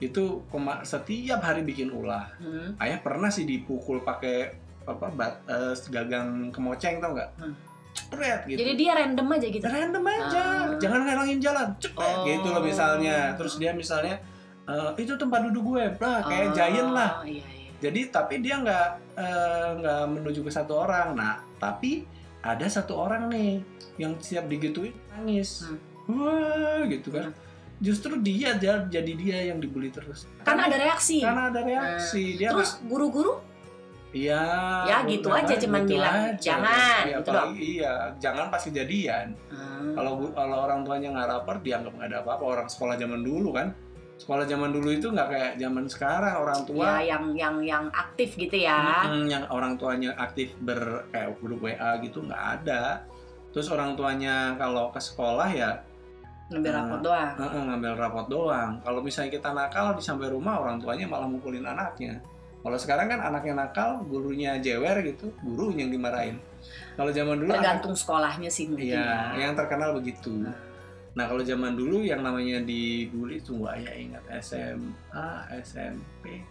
itu 0.00 0.22
setiap 0.82 1.40
hari 1.40 1.62
bikin 1.62 1.90
ulah 1.90 2.26
Hmm. 2.36 2.74
ayah 2.78 2.98
pernah 2.98 3.28
sih 3.28 3.44
dipukul 3.44 4.00
pakai 4.00 4.50
apa 4.82 5.06
bat 5.08 5.44
eh, 5.46 5.76
gagang 5.88 6.50
kemoceng 6.50 6.98
tau 6.98 7.12
nggak 7.12 7.30
Hmm. 7.36 7.54
cepret 7.92 8.40
gitu 8.46 8.58
Jadi 8.58 8.72
dia 8.76 8.92
random 8.96 9.28
aja 9.28 9.46
gitu. 9.48 9.62
random 9.62 10.04
aja 10.08 10.42
Ah. 10.42 10.49
Jangan 10.80 11.00
ngalangin 11.02 11.38
jalan. 11.38 11.68
Cepet 11.76 12.00
Oh. 12.16 12.24
gitu 12.24 12.48
loh 12.48 12.62
misalnya. 12.62 13.32
Terus 13.34 13.54
dia 13.56 13.70
misalnya 13.72 14.16
eh, 14.62 14.90
itu 14.96 15.12
tempat 15.14 15.46
duduk 15.46 15.64
gue. 15.70 15.84
Bah 15.94 16.20
kayak 16.20 16.46
Oh, 16.46 16.54
giant 16.54 16.90
lah. 16.90 17.10
Iya, 17.22 17.44
iya. 17.44 17.70
jadi 17.78 18.00
tapi 18.08 18.34
dia 18.38 18.58
nggak 18.58 18.86
eh, 19.14 19.68
nggak 19.76 20.00
menuju 20.10 20.40
ke 20.40 20.50
satu 20.50 20.80
orang. 20.80 21.12
Nah 21.12 21.38
tapi 21.56 22.08
ada 22.40 22.64
satu 22.66 22.96
orang 22.96 23.28
nih 23.28 23.60
yang 23.96 24.16
siap 24.16 24.46
digituin 24.46 24.96
nangis. 25.10 25.68
Hmm. 25.68 25.78
wah 26.10 26.82
gitu 26.84 27.10
kan. 27.10 27.30
Justru 27.78 28.18
dia 28.18 28.52
ja- 28.54 28.84
jadi 28.84 29.12
dia 29.14 29.38
yang 29.46 29.56
dibully 29.56 29.88
terus. 29.88 30.28
Karena 30.40 30.66
ada 30.66 30.76
reaksi. 30.78 31.20
karena 31.20 31.48
ada 31.48 31.60
reaksi. 31.60 32.36
Dia 32.36 32.52
Terus 32.52 32.76
guru-guru 32.82 33.40
iya 34.10 34.42
Ya, 34.84 34.96
gitu 35.06 35.30
aja, 35.30 35.54
cuman 35.54 35.82
bilang, 35.86 36.34
"Jangan," 36.36 37.02
Iya, 37.06 37.16
gitu 37.16 37.30
iya 37.56 37.94
jangan 38.18 38.50
pas 38.50 38.58
kejadian 38.60 39.32
Hmm. 39.48 39.94
kalau 39.94 40.12
kalau 40.30 40.56
orang 40.66 40.82
tuanya 40.82 41.08
nggak 41.14 41.28
rapor 41.28 41.56
dianggap 41.62 41.92
nggak 41.94 42.08
ada 42.10 42.18
apa-apa 42.20 42.44
orang 42.44 42.68
sekolah 42.68 42.94
zaman 42.94 43.22
dulu 43.22 43.54
kan 43.54 43.70
sekolah 44.20 44.44
zaman 44.44 44.68
dulu 44.68 44.92
itu 44.92 45.08
nggak 45.08 45.28
kayak 45.30 45.52
zaman 45.56 45.84
sekarang 45.88 46.34
orang 46.36 46.60
tua 46.68 47.00
Ya, 47.00 47.16
yang 47.16 47.24
yang 47.32 47.56
yang 47.64 47.84
aktif 47.88 48.36
gitu 48.36 48.52
ya. 48.52 49.08
Yang 49.08 49.48
orang 49.48 49.80
tuanya 49.80 50.12
aktif 50.14 50.52
ber 50.60 51.08
kayak 51.08 51.40
grup 51.40 51.64
WA 51.64 51.96
gitu 51.98 52.20
nggak 52.20 52.44
ada. 52.60 53.00
Terus 53.50 53.72
orang 53.72 53.96
tuanya 53.96 54.54
kalau 54.54 54.92
ke 54.92 55.00
sekolah 55.00 55.48
ya 55.48 55.80
Ngambil 56.50 56.72
rapot 56.76 57.00
doang. 57.00 57.30
eh, 57.32 57.46
eh, 57.46 57.62
ngambil 57.64 57.92
rapot 57.96 58.26
doang. 58.28 58.70
Kalau 58.82 59.00
misalnya 59.00 59.30
kita 59.32 59.54
nakal 59.54 59.94
di 59.94 60.02
sampai 60.02 60.28
rumah 60.28 60.58
orang 60.58 60.76
tuanya 60.76 61.06
malah 61.06 61.24
mukulin 61.24 61.62
anaknya. 61.64 62.18
Kalau 62.60 62.76
sekarang 62.76 63.08
kan 63.08 63.20
anaknya 63.22 63.54
nakal, 63.56 64.04
gurunya 64.04 64.60
jewer 64.60 65.00
gitu, 65.00 65.32
guru 65.40 65.72
yang 65.72 65.88
dimarahin. 65.88 66.36
Kalau 66.92 67.08
zaman 67.08 67.40
dulu 67.40 67.48
anak- 67.50 67.64
Tergantung 67.64 67.94
sekolahnya 67.96 68.50
sih 68.52 68.68
mungkin. 68.68 68.92
Iya, 68.92 69.32
ya. 69.32 69.48
yang 69.48 69.56
terkenal 69.56 69.96
begitu. 69.96 70.28
Nah, 71.10 71.24
kalau 71.26 71.40
zaman 71.40 71.72
dulu 71.74 72.04
yang 72.04 72.20
namanya 72.20 72.60
dibully 72.60 73.40
tunggu 73.40 73.66
ayah 73.72 73.96
ingat 73.96 74.22
SMA, 74.38 75.28
SMP. 75.58 76.44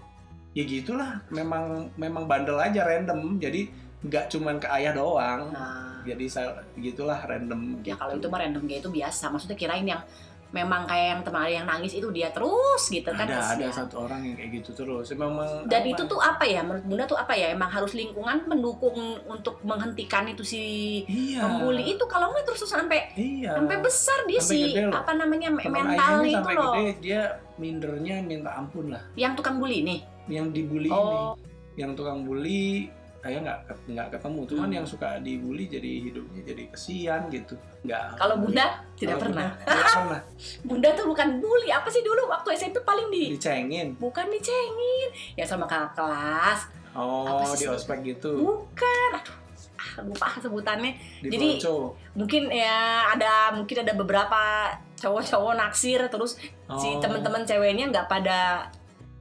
Ya 0.52 0.64
gitulah, 0.66 1.22
memang 1.30 1.94
memang 1.96 2.26
bandel 2.26 2.58
aja 2.58 2.82
random. 2.84 3.38
Jadi 3.38 3.70
nggak 4.02 4.34
cuman 4.34 4.58
ke 4.58 4.68
ayah 4.82 4.92
doang. 4.92 5.54
Nah, 5.54 5.86
Jadi 6.00 6.26
saya 6.26 6.58
gitulah 6.74 7.20
random 7.22 7.84
ya 7.84 7.92
gitu. 7.92 8.00
kalau 8.00 8.14
itu 8.16 8.28
mah 8.28 8.40
random 8.40 8.64
kayak 8.66 8.82
itu 8.82 8.90
biasa. 8.90 9.30
Maksudnya 9.30 9.58
kirain 9.60 9.86
yang 9.86 10.02
memang 10.50 10.90
kayak 10.90 11.08
yang 11.14 11.22
teman 11.22 11.46
yang 11.46 11.66
nangis 11.70 11.94
itu 11.94 12.10
dia 12.10 12.34
terus 12.34 12.90
gitu 12.90 13.06
kan. 13.14 13.30
ada 13.30 13.38
ada 13.54 13.70
satu 13.70 14.10
orang 14.10 14.26
yang 14.26 14.36
kayak 14.36 14.50
gitu 14.62 14.72
terus. 14.74 15.14
Memang 15.14 15.70
Dan 15.70 15.82
apa, 15.86 15.92
itu 15.94 16.02
tuh 16.06 16.20
apa 16.20 16.44
ya? 16.46 16.62
Menurut 16.66 16.86
Bunda 16.90 17.06
tuh 17.06 17.18
apa 17.18 17.34
ya? 17.38 17.54
Emang 17.54 17.70
harus 17.70 17.94
lingkungan 17.94 18.50
mendukung 18.50 18.98
untuk 19.26 19.62
menghentikan 19.62 20.26
itu 20.26 20.42
si 20.42 20.62
iya. 21.06 21.46
pembuli 21.46 21.94
itu 21.94 22.04
kalau 22.10 22.34
nggak 22.34 22.46
terus 22.50 22.66
sampai 22.66 23.14
Iya. 23.14 23.58
sampai 23.58 23.78
besar 23.82 24.20
dia 24.26 24.42
Sampai 24.42 24.58
si 24.58 24.60
gede 24.74 24.84
loh. 24.90 24.94
apa 24.98 25.12
namanya 25.14 25.50
Teman 25.54 25.86
ini 25.96 26.32
itu 26.34 26.50
loh. 26.54 26.74
gede 26.74 26.88
dia 27.02 27.22
mindernya 27.58 28.16
minta 28.26 28.52
ampun 28.58 28.90
lah. 28.94 29.04
Yang 29.14 29.44
tukang 29.44 29.58
bully 29.62 29.86
nih. 29.86 30.00
Yang 30.30 30.48
dibully 30.54 30.90
ini. 30.90 30.98
Oh, 30.98 31.34
yang 31.76 31.92
tukang 31.94 32.26
bully 32.26 32.90
saya 33.20 33.38
nggak 33.38 33.60
nggak 33.86 34.08
ketemu. 34.12 34.40
Cuman 34.48 34.68
Hmm. 34.68 34.76
yang 34.80 34.86
suka 34.86 35.20
dibully 35.20 35.66
jadi 35.66 35.92
hidupnya 36.02 36.42
jadi 36.42 36.64
kesian 36.72 37.22
gitu. 37.28 37.54
Nggak. 37.84 38.16
Kalau 38.16 38.36
Bunda? 38.40 38.66
Tidak 38.96 39.12
Kalau 39.12 39.24
pernah. 39.28 39.48
Bunda? 39.52 39.66
Tidak 39.66 39.86
pernah. 39.94 40.22
Bunda 40.68 40.90
tuh 40.94 41.06
bukan 41.06 41.28
bully. 41.38 41.70
Apa 41.70 41.88
sih 41.88 42.00
dulu 42.00 42.26
waktu 42.26 42.48
SMP 42.54 42.80
paling 42.82 43.08
di 43.10 43.36
dicengin? 43.36 43.96
Bukan 43.96 44.28
dicengin. 44.30 45.10
Ya 45.36 45.44
sama 45.44 45.64
kakak 45.64 45.96
kelas. 45.96 46.60
Oh 46.92 47.52
di 47.54 47.66
ospek 47.66 48.02
gitu? 48.04 48.34
Bukan. 48.36 49.10
Aduh. 49.16 49.36
Ah, 49.80 50.04
lupa 50.04 50.28
sebutannya. 50.36 50.92
Di 51.20 51.30
Jadi- 51.30 51.60
Bronco. 51.60 51.96
mungkin 52.14 52.52
ya 52.52 52.76
ada 53.10 53.52
mungkin 53.52 53.80
ada 53.80 53.96
beberapa 53.96 54.68
cowok-cowok 54.96 55.56
naksir. 55.56 56.04
Terus 56.08 56.36
si 56.76 56.88
Oh. 56.90 57.00
teman-teman 57.00 57.44
ceweknya 57.44 57.88
nggak 57.88 58.08
pada 58.08 58.68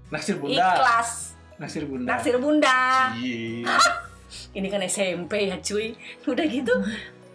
naksir 0.08 0.34
bunda? 0.36 0.56
ikhlas 0.74 1.37
naksir 1.58 1.84
bunda. 1.84 2.06
Naksir 2.08 2.36
bunda. 2.38 2.78
Ini 4.54 4.66
kan 4.66 4.80
SMP 4.84 5.48
ya 5.48 5.56
cuy. 5.58 5.94
Udah 6.24 6.46
gitu 6.46 6.74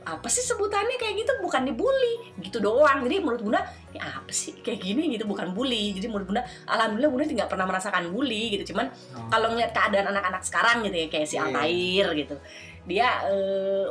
apa 0.03 0.27
sih 0.27 0.43
sebutannya 0.43 0.99
kayak 0.99 1.15
gitu? 1.15 1.31
Bukan 1.39 1.63
dibully 1.63 2.13
gitu 2.39 2.59
doang. 2.59 3.03
Jadi 3.03 3.19
menurut 3.19 3.41
bunda 3.41 3.61
ya 3.91 4.19
apa 4.19 4.31
sih 4.31 4.59
kayak 4.59 4.79
gini 4.79 5.11
gitu? 5.11 5.23
Bukan 5.23 5.51
bully. 5.51 5.93
Jadi 5.93 6.07
menurut 6.07 6.27
bunda 6.27 6.41
alhamdulillah 6.65 7.11
bunda 7.11 7.25
tidak 7.25 7.47
pernah 7.47 7.65
merasakan 7.65 8.09
bully 8.09 8.57
gitu. 8.57 8.73
Cuman 8.75 8.87
Oh. 9.15 9.27
kalau 9.29 9.51
ngeliat 9.51 9.71
keadaan 9.71 10.11
anak-anak 10.11 10.43
sekarang 10.43 10.83
gitu 10.83 10.97
ya 10.97 11.07
kayak 11.07 11.27
si 11.27 11.35
Iya. 11.35 11.43
Altair 11.47 12.07
gitu 12.17 12.35
dia 12.83 13.07
eh, 13.23 13.87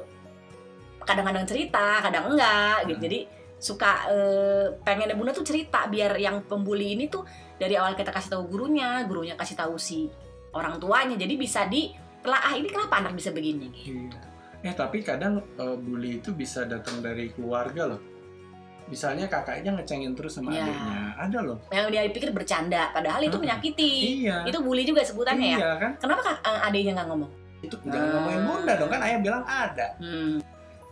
kadang-kadang 1.02 1.48
cerita 1.48 2.04
kadang 2.04 2.28
enggak 2.30 2.84
gitu. 2.86 3.00
Hmm. 3.00 3.06
jadi 3.08 3.18
suka 3.56 3.92
eh, 4.10 4.66
pengennya 4.84 5.16
bunda 5.16 5.32
tuh 5.32 5.42
cerita 5.42 5.88
biar 5.88 6.20
yang 6.20 6.44
pembuli 6.44 6.92
ini 6.92 7.08
tuh 7.08 7.24
dari 7.62 7.78
awal 7.78 7.95
kita 7.95 8.11
kasih 8.11 8.35
tahu 8.35 8.50
gurunya 8.50 9.07
gurunya 9.07 9.35
kasih 9.35 9.54
tahu 9.54 9.78
si 9.78 10.11
orang 10.50 10.76
tuanya 10.76 11.14
jadi 11.14 11.35
bisa 11.35 11.64
di 11.64 11.95
ah 12.25 12.52
ini 12.52 12.66
kenapa 12.66 12.99
anak 12.99 13.14
bisa 13.14 13.31
begini 13.31 13.71
Iya. 13.73 14.19
Eh 14.62 14.75
tapi 14.75 15.02
kadang 15.02 15.38
eh, 15.54 15.76
bully 15.76 16.19
itu 16.19 16.31
bisa 16.31 16.62
datang 16.62 16.99
dari 16.99 17.31
keluarga 17.31 17.83
loh. 17.88 18.00
Misalnya 18.85 19.26
kakaknya 19.26 19.75
ngecengin 19.75 20.14
terus 20.14 20.37
sama 20.37 20.50
Iya. 20.50 20.62
adiknya, 20.62 21.00
ada 21.16 21.38
loh. 21.40 21.59
yang 21.71 21.87
dia 21.88 22.02
pikir 22.07 22.31
bercanda 22.31 22.90
padahal 22.90 23.19
itu 23.21 23.35
Hmm. 23.35 23.42
menyakiti 23.42 23.92
Iya. 24.23 24.47
itu 24.47 24.59
bully 24.59 24.83
juga 24.83 25.02
sebutannya 25.02 25.49
ya 25.49 25.59
Iya 25.59 25.71
kan? 25.78 25.90
kenapa 25.99 26.21
kak 26.25 26.37
eh, 26.45 26.61
adiknya 26.62 26.92
nggak 26.95 27.09
ngomong 27.09 27.31
Itu 27.59 27.75
jangan 27.85 28.02
Ah. 28.02 28.11
ngomongin 28.12 28.42
bunda 28.45 28.73
dong 28.76 28.90
kan 28.90 29.00
ayah 29.02 29.19
bilang 29.19 29.45
ada. 29.45 29.87
hmm. 29.99 30.37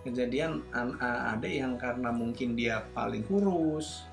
kejadian 0.00 0.64
an- 0.72 0.96
a- 0.96 1.36
ada 1.36 1.44
yang 1.44 1.76
karena 1.76 2.08
mungkin 2.10 2.56
dia 2.56 2.80
paling 2.90 3.20
kurus 3.22 4.08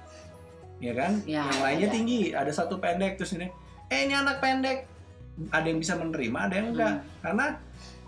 ya 0.77 0.93
kan 0.93 1.11
Ya, 1.23 1.41
yang 1.43 1.59
lainnya 1.59 1.87
ada. 1.87 1.95
tinggi 1.95 2.19
ada 2.31 2.51
satu 2.51 2.77
pendek 2.77 3.17
terus 3.17 3.33
ini 3.33 3.49
eh 3.87 4.05
ini 4.05 4.13
anak 4.13 4.37
pendek 4.37 4.85
ada 5.49 5.65
yang 5.65 5.79
bisa 5.79 5.93
menerima 5.93 6.37
ada 6.39 6.53
yang 6.55 6.67
enggak 6.71 6.93
Hmm. 6.93 7.05
karena 7.21 7.45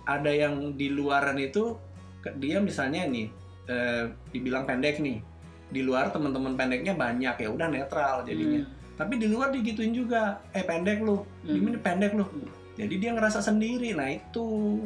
ada 0.04 0.32
yang 0.32 0.54
di 0.74 0.88
luaran 0.90 1.38
itu 1.38 1.78
dia 2.36 2.58
misalnya 2.60 3.06
nih 3.06 3.28
eh, 3.66 4.04
dibilang 4.30 4.66
pendek 4.66 4.98
nih 4.98 5.22
di 5.68 5.82
luar 5.82 6.10
teman-teman 6.10 6.54
pendeknya 6.54 6.94
banyak 6.94 7.36
ya 7.38 7.48
udah 7.48 7.68
netral 7.68 8.22
jadinya 8.24 8.60
Hmm. 8.60 8.74
tapi 8.96 9.14
di 9.16 9.28
luar 9.28 9.50
digituin 9.50 9.94
juga 9.94 10.42
eh 10.52 10.62
pendek 10.62 11.00
lu 11.00 11.22
Hmm. 11.42 11.54
ini 11.56 11.78
pendek 11.78 12.12
lu 12.12 12.26
Hmm. 12.26 12.50
jadi 12.76 12.96
dia 12.98 13.12
ngerasa 13.14 13.40
sendiri 13.40 13.94
nah 13.94 14.08
itu 14.08 14.46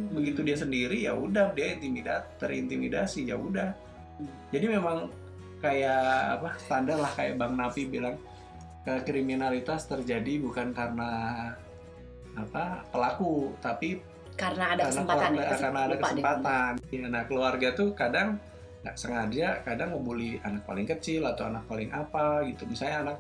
begitu 0.10 0.40
dia 0.42 0.56
sendiri 0.56 1.04
ya 1.04 1.14
udah 1.14 1.52
dia 1.52 1.74
intimidat 1.74 2.36
terintimidasi 2.38 3.26
ya 3.26 3.36
udah 3.36 3.72
Hmm. 4.14 4.28
jadi 4.52 4.68
memang 4.70 5.08
kayak 5.64 6.04
apa 6.40 6.50
standar 6.60 7.00
lah 7.00 7.12
kayak 7.16 7.40
bang 7.40 7.56
Nafi 7.56 7.88
bilang 7.88 8.20
kriminalitas 8.84 9.88
terjadi 9.88 10.44
bukan 10.44 10.76
karena 10.76 11.12
apa 12.36 12.84
pelaku 12.92 13.56
tapi 13.64 14.04
karena 14.36 14.76
ada 14.76 14.84
karena 14.84 14.92
kesempatan 14.92 15.30
keluarga- 15.32 15.46
ya 15.46 15.56
karena 15.62 15.80
ada 15.80 15.96
kesempatan. 15.96 16.72
Ya, 16.90 17.06
nah 17.08 17.24
keluarga 17.30 17.68
tuh 17.78 17.90
kadang 17.94 18.30
nggak 18.84 18.98
sengaja 19.00 19.48
kadang 19.64 19.96
ngebully 19.96 20.42
anak 20.44 20.68
paling 20.68 20.84
kecil 20.84 21.24
atau 21.24 21.48
anak 21.48 21.64
paling 21.70 21.88
apa 21.94 22.44
gitu. 22.50 22.68
Misalnya 22.68 23.08
anak 23.08 23.18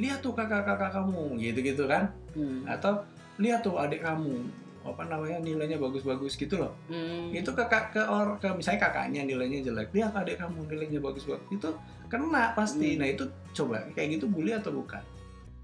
lihat 0.00 0.18
tuh 0.24 0.34
kakak 0.34 0.66
kakak 0.66 0.90
kamu 0.90 1.38
gitu 1.38 1.60
gitu 1.62 1.84
kan. 1.86 2.10
Hmm. 2.34 2.66
atau 2.66 2.98
lihat 3.38 3.62
tuh 3.62 3.78
adik 3.78 4.02
kamu 4.02 4.42
apa 4.84 5.02
namanya 5.08 5.40
nilainya 5.40 5.80
bagus-bagus 5.80 6.36
gitu 6.36 6.60
loh. 6.60 6.76
Hmm. 6.92 7.32
itu 7.32 7.48
ke 7.48 7.64
kak 7.64 7.96
ke 7.96 8.02
or 8.04 8.36
ke 8.36 8.52
misalnya 8.52 8.84
kakaknya 8.84 9.24
nilainya 9.24 9.64
jelek 9.64 9.88
lihat 9.96 10.12
adik 10.12 10.36
kamu 10.36 10.68
nilainya 10.68 11.00
bagus-bagus. 11.00 11.48
Itu 11.48 11.72
kena 12.12 12.52
pasti. 12.52 12.94
Hmm. 12.94 13.00
nah 13.00 13.08
itu 13.08 13.24
coba 13.56 13.80
kayak 13.96 14.20
gitu 14.20 14.28
bully 14.28 14.52
atau 14.52 14.76
bukan? 14.76 15.00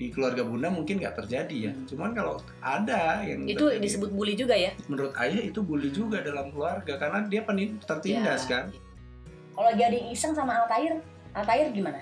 Di 0.01 0.09
keluarga 0.09 0.41
bunda 0.41 0.73
mungkin 0.73 0.97
nggak 0.97 1.13
terjadi 1.21 1.57
ya. 1.69 1.73
Hmm. 1.77 1.85
cuman 1.85 2.11
kalau 2.17 2.35
ada 2.65 3.21
yang 3.21 3.45
itu 3.45 3.61
terjadi, 3.61 3.85
disebut 3.85 4.11
bully 4.17 4.33
juga 4.33 4.57
ya? 4.57 4.73
menurut 4.89 5.13
ayah 5.21 5.43
itu 5.45 5.61
bully 5.61 5.93
juga 5.93 6.25
dalam 6.25 6.49
keluarga 6.49 6.97
karena 6.97 7.21
dia 7.29 7.45
penin 7.45 7.77
tertindas 7.85 8.49
Ya. 8.49 8.49
kan? 8.49 8.65
Kalau 9.53 9.71
yang 9.77 9.93
iseng 10.09 10.33
sama 10.33 10.65
Altair 10.65 11.05
Altair 11.37 11.69
gimana? 11.77 12.01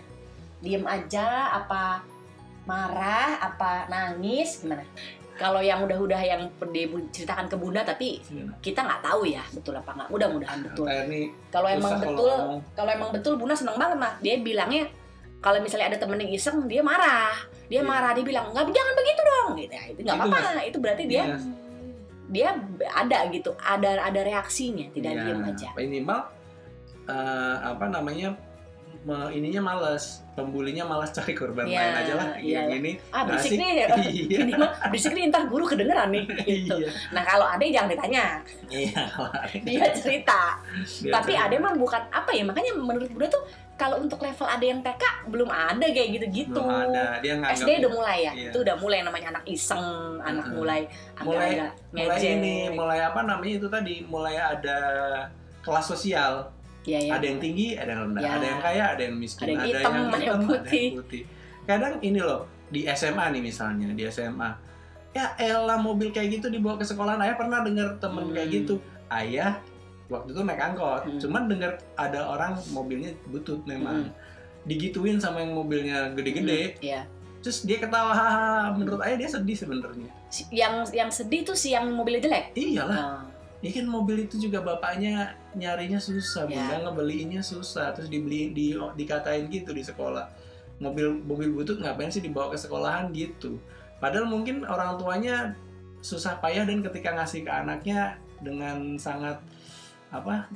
Diem 0.63 0.87
aja 0.87 1.51
apa 1.59 2.07
marah 2.63 3.41
apa 3.43 3.89
nangis 3.89 4.61
gimana 4.63 4.85
kalau 5.39 5.63
yang 5.63 5.81
udah-udah 5.87 6.19
yang 6.19 6.43
dia 6.75 6.91
ceritakan 7.15 7.47
ke 7.47 7.55
bunda 7.55 7.87
tapi 7.87 8.19
kita 8.59 8.83
nggak 8.83 9.01
tahu 9.07 9.23
ya 9.25 9.41
betul 9.55 9.79
apa 9.79 9.95
nggak. 9.95 10.09
Mudah-mudahan 10.11 10.59
betul. 10.67 10.85
Kayak 10.91 11.05
ini 11.09 11.21
kalau 11.49 11.69
emang 11.71 11.93
betul 12.03 12.35
kalau 12.75 12.91
emang 12.91 13.11
betul 13.15 13.33
bunda 13.39 13.55
seneng 13.55 13.79
banget 13.79 13.97
mah 14.03 14.13
dia 14.19 14.35
bilangnya 14.43 14.91
kalau 15.39 15.63
misalnya 15.63 15.95
ada 15.95 15.99
temen 16.03 16.19
yang 16.19 16.35
iseng 16.35 16.67
dia 16.67 16.83
marah. 16.83 17.39
Dia 17.71 17.81
Iya. 17.81 17.87
marah 17.87 18.11
dia 18.17 18.25
bilang 18.27 18.51
nggak 18.51 18.65
jangan 18.75 18.95
begitu 18.99 19.21
dong. 19.23 19.51
Gitu. 19.55 19.73
Ya, 19.73 19.83
itu 19.95 20.01
nggak 20.03 20.17
Itu, 20.19 20.27
apa-apa. 20.27 20.63
itu 20.67 20.79
berarti 20.83 21.03
dia 21.07 21.23
Iya. 21.23 21.37
dia 22.29 22.49
ada 22.91 23.19
gitu. 23.31 23.51
Ada 23.57 23.91
ada 24.03 24.21
reaksinya. 24.27 24.87
Tidak 24.91 25.13
Iya. 25.15 25.23
diem 25.23 25.41
aja. 25.47 25.69
Minimal 25.79 26.21
eh, 27.09 27.57
apa 27.63 27.85
namanya 27.89 28.35
ininya 29.07 29.63
malas 29.65 30.27
pembulinya 30.33 30.83
malas 30.83 31.11
cari 31.11 31.33
korban 31.33 31.65
Iya, 31.65 31.79
lain 31.81 31.95
aja 31.97 32.13
lah 32.15 32.29
iya. 32.37 32.55
yang 32.61 32.69
ini. 32.79 32.93
Ah 33.09 33.23
nggak 33.23 33.39
berisik 33.39 33.53
nih 33.55 33.69
iya. 33.75 33.87
Ini 34.41 34.53
mah 34.55 34.71
berisik 34.87 35.13
nih 35.13 35.23
ntar 35.27 35.43
guru 35.47 35.65
kedengeran 35.65 36.09
nih 36.11 36.25
gitu. 36.47 36.77
iya 36.77 36.89
nah 37.11 37.23
kalau 37.23 37.47
ade 37.47 37.67
jangan 37.69 37.91
ditanya. 37.91 38.25
Iya. 38.69 39.03
Dia 39.67 39.87
cerita. 39.93 40.59
Dia 41.03 41.13
tapi 41.13 41.33
cerita. 41.33 41.47
ade 41.47 41.57
mah 41.59 41.75
bukan 41.75 42.03
apa 42.09 42.31
ya 42.31 42.43
makanya 42.43 42.73
menurut 42.75 43.09
bunda 43.09 43.29
tuh 43.29 43.43
kalau 43.75 44.03
untuk 44.03 44.19
level 44.19 44.43
ade 44.45 44.67
yang 44.69 44.83
TK 44.83 45.03
belum 45.27 45.49
ada 45.49 45.87
kayak 45.87 46.09
gitu-gitu. 46.13 46.59
Belum 46.59 46.91
ada. 46.91 47.19
Dia 47.19 47.33
nganggap 47.37 47.57
SD 47.57 47.71
udah 47.79 47.91
mulai 47.93 48.19
ya? 48.21 48.33
Iya. 48.35 48.51
itu 48.51 48.59
udah 48.61 48.77
mulai 48.77 48.99
namanya 49.01 49.29
anak 49.33 49.45
iseng 49.47 49.87
anak 50.21 50.45
Mm-mm. 50.45 50.59
mulai 50.59 50.81
Mulai- 51.19 51.55
agak-agak 51.55 51.73
mulai 51.95 52.21
ini 52.29 52.55
mulai 52.71 52.99
apa 53.01 53.21
namanya 53.23 53.55
itu 53.55 53.69
tadi 53.69 53.95
mulai 54.05 54.35
ada 54.35 54.79
kelas 55.59 55.87
sosial 55.87 56.51
Iya, 56.87 56.99
iya. 57.05 57.11
ada 57.19 57.25
yang 57.27 57.39
tinggi 57.43 57.67
ada 57.75 57.91
yang 57.91 58.01
rendah. 58.11 58.23
Ya. 58.23 58.31
ada 58.39 58.47
yang 58.47 58.61
kaya 58.63 58.85
ada 58.95 59.03
yang 59.03 59.17
miskin. 59.19 59.45
Ada 59.45 59.51
yang 59.51 59.63
hitam, 59.67 59.93
ada 59.93 59.99
yang 59.99 60.13
hitam, 60.19 60.41
putih. 60.47 60.87
putih. 61.03 61.23
Kadang 61.69 61.95
ini 62.01 62.21
loh 62.23 62.41
di 62.69 62.81
SMA 62.89 63.25
nih 63.33 63.43
misalnya 63.43 63.89
di 63.93 64.05
SMA 64.09 64.51
ya 65.09 65.33
elah 65.41 65.81
mobil 65.81 66.13
kayak 66.13 66.39
gitu 66.39 66.47
dibawa 66.53 66.77
ke 66.77 66.85
sekolahan 66.85 67.19
ayah 67.25 67.35
pernah 67.35 67.65
dengar 67.65 67.97
temen 67.99 68.29
Hmm. 68.29 68.35
kayak 68.37 68.49
gitu. 68.53 68.75
Ayah 69.09 69.57
waktu 70.09 70.33
itu 70.33 70.41
naik 70.45 70.61
angkot. 70.63 71.03
Hmm. 71.05 71.21
cuman 71.21 71.43
dengar 71.49 71.73
ada 71.97 72.21
orang 72.29 72.57
mobilnya 72.73 73.13
butut 73.29 73.61
memang. 73.65 74.09
Digituin 74.65 75.17
sama 75.17 75.41
yang 75.41 75.57
mobilnya 75.57 76.13
gede-gede. 76.13 76.77
Iya. 76.81 77.09
terus 77.39 77.63
dia 77.63 77.79
ketawa 77.79 78.19
menurut 78.75 78.99
ayah 79.07 79.15
dia 79.15 79.31
sedih 79.31 79.55
sebenarnya. 79.55 80.11
Yang 80.51 80.75
yang 80.91 81.07
sedih 81.07 81.47
tuh 81.47 81.55
si 81.55 81.71
yang 81.71 81.87
mobilnya 81.87 82.27
jelek? 82.27 82.51
Iyalah. 82.59 82.99
Ah, 82.99 83.23
Ya 83.59 83.71
kan 83.75 83.91
mobil 83.91 84.31
itu 84.31 84.39
juga 84.39 84.63
bapaknya 84.63 85.35
nyarinya 85.59 85.99
susah, 85.99 86.47
Ya. 86.47 86.63
bunda 86.63 86.77
ngebeliinnya 86.89 87.43
susah, 87.43 87.91
terus 87.91 88.07
dibeli 88.07 88.55
di 88.55 88.79
dikatain 88.95 89.51
gitu 89.51 89.75
di 89.75 89.83
sekolah. 89.83 90.31
Mobil 90.79 91.11
mobil 91.27 91.51
butut 91.51 91.83
ngapain 91.83 92.07
sih 92.07 92.23
dibawa 92.23 92.55
ke 92.55 92.59
sekolahan 92.59 93.11
gitu. 93.11 93.59
Padahal 93.99 94.31
mungkin 94.31 94.63
orang 94.63 94.95
tuanya 94.95 95.59
susah 95.99 96.39
payah 96.39 96.63
dan 96.63 96.87
ketika 96.87 97.19
ngasih 97.19 97.43
ke 97.43 97.51
anaknya 97.51 98.15
dengan 98.39 98.95
sangat 98.95 99.43
apa 100.15 100.47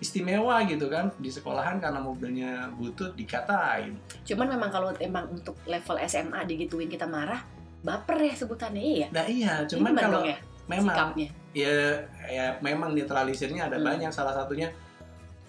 istimewa 0.00 0.60
gitu 0.64 0.88
kan 0.88 1.12
di 1.20 1.28
sekolahan 1.32 1.80
karena 1.80 2.00
mobilnya 2.00 2.68
butut 2.76 3.12
dikatain. 3.16 3.96
cuman 4.24 4.46
memang 4.56 4.70
kalau 4.72 4.90
emang 4.96 5.28
untuk 5.28 5.56
level 5.68 5.96
SMA 6.08 6.40
digituin 6.48 6.88
kita 6.88 7.04
marah 7.04 7.40
baper 7.80 8.20
ya 8.28 8.34
sebutannya 8.36 8.80
iya 8.80 9.06
Nah 9.12 9.24
iya, 9.28 9.52
cuman 9.68 9.92
kalau 9.96 10.20
ya 10.24 10.36
memang 10.68 10.92
sikapnya 10.96 11.28
ya 11.50 11.98
ya 12.30 12.56
memang 12.62 12.94
netralisirnya 12.94 13.66
ada 13.66 13.78
Hmm. 13.78 13.86
banyak. 13.90 14.10
Salah 14.10 14.34
satunya 14.34 14.70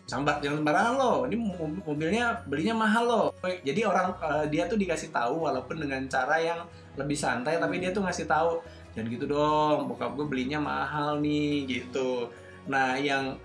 sambat 0.05 0.43
jangan 0.43 0.65
sembarangan 0.65 0.93
lo. 0.97 1.13
Ini 1.29 1.35
mo- 1.39 1.81
mobilnya 1.87 2.43
belinya 2.43 2.75
mahal 2.75 3.03
lo. 3.07 3.23
Jadi 3.41 3.81
orang 3.85 4.11
eh, 4.17 4.45
dia 4.51 4.67
tuh 4.67 4.75
dikasih 4.75 5.09
tahu 5.09 5.45
walaupun 5.47 5.79
dengan 5.79 6.03
cara 6.09 6.35
yang 6.41 6.59
lebih 6.99 7.15
santai 7.15 7.55
tapi 7.55 7.79
dia 7.79 7.95
tuh 7.95 8.03
ngasih 8.03 8.27
tahu 8.27 8.59
jangan 8.91 9.07
gitu 9.07 9.23
dong 9.23 9.87
bokap 9.87 10.11
gue 10.19 10.27
belinya 10.27 10.59
mahal 10.59 11.21
nih 11.23 11.63
gitu. 11.63 12.27
Nah 12.67 12.99
yang 12.99 13.39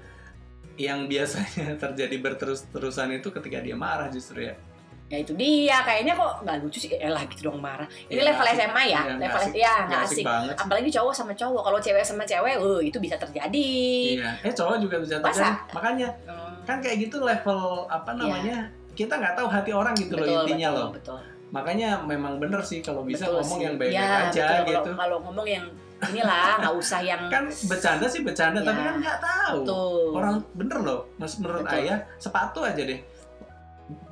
yang 0.76 1.06
biasanya 1.06 1.76
terjadi 1.82 2.16
berterus-terusan 2.20 3.14
itu 3.16 3.30
ketika 3.30 3.62
dia 3.62 3.78
marah 3.78 4.10
justru 4.10 4.44
ya 4.44 4.58
ya 5.06 5.16
itu 5.16 5.32
dia. 5.32 5.78
Kayaknya 5.80 6.12
kok 6.12 6.32
nggak 6.42 6.56
lucu 6.60 6.78
sih. 6.78 6.90
Eh 6.92 7.06
lah 7.06 7.22
gitu 7.24 7.46
dong 7.46 7.58
marah. 7.58 7.86
Ini 8.06 8.16
Ya, 8.16 8.24
level 8.28 8.42
asik. 8.42 8.56
SMA 8.56 8.82
ya. 8.82 8.86
Iya, 8.86 8.98
nggak 8.98 9.18
level 9.20 9.40
asik. 9.40 9.54
ya 9.56 9.72
nggak 9.72 9.86
Nggak 9.86 10.02
asik 10.04 10.24
banget. 10.24 10.50
Sih. 10.50 10.62
apalagi 10.62 10.88
cowok 10.92 11.12
sama 11.12 11.32
cowok. 11.32 11.62
Kalau 11.62 11.78
cewek 11.78 12.02
sama 12.02 12.22
cewek 12.22 12.54
uh, 12.56 12.80
itu 12.80 12.98
bisa 12.98 13.16
terjadi. 13.16 13.70
Iya. 14.16 14.30
Eh 14.42 14.52
cowok 14.52 14.76
juga 14.78 14.96
bisa 14.98 15.14
Masa? 15.16 15.30
terjadi. 15.30 15.72
Makanya 15.72 16.08
Hmm, 16.26 16.52
kan 16.64 16.76
kayak 16.78 16.96
gitu 17.00 17.16
level 17.20 17.60
apa 17.86 18.10
namanya 18.12 18.56
kita 18.92 19.12
nggak 19.12 19.34
tahu 19.34 19.46
hati 19.46 19.70
orang 19.70 19.94
gitu 19.94 20.12
loh 20.12 20.24
betul, 20.24 20.40
intinya 20.42 20.68
betul, 20.68 20.80
loh. 20.80 20.90
betul. 20.92 21.18
Makanya 21.46 21.88
memang 22.02 22.32
bener 22.36 22.58
sih 22.60 22.80
kalau 22.80 23.02
bisa 23.02 23.22
Betul 23.22 23.38
ngomong 23.38 23.58
sih. 23.58 23.64
yang 23.64 23.74
baik-baik 23.76 24.02
Ya, 24.02 24.26
aja 24.26 24.46
betul. 24.58 24.66
Gitu. 24.74 24.90
kalau 24.96 25.16
ngomong 25.22 25.46
yang 25.46 25.66
inilah 26.02 26.58
nggak 26.58 26.74
usah 26.74 27.00
yang 27.00 27.22
kan 27.26 27.44
bercanda 27.64 28.04
sih 28.04 28.20
bercanda 28.20 28.60
tapi 28.60 28.76
Ya. 28.76 28.84
kan 28.84 28.96
nggak 28.98 29.18
tahu. 29.18 29.58
Tuh 29.62 30.10
orang 30.12 30.34
bener 30.52 30.78
loh 30.82 31.00
mas 31.14 31.32
menurut 31.36 31.62
Betul. 31.62 31.78
ayah 31.78 31.98
sepatu 32.16 32.58
aja 32.60 32.82
deh 32.82 33.00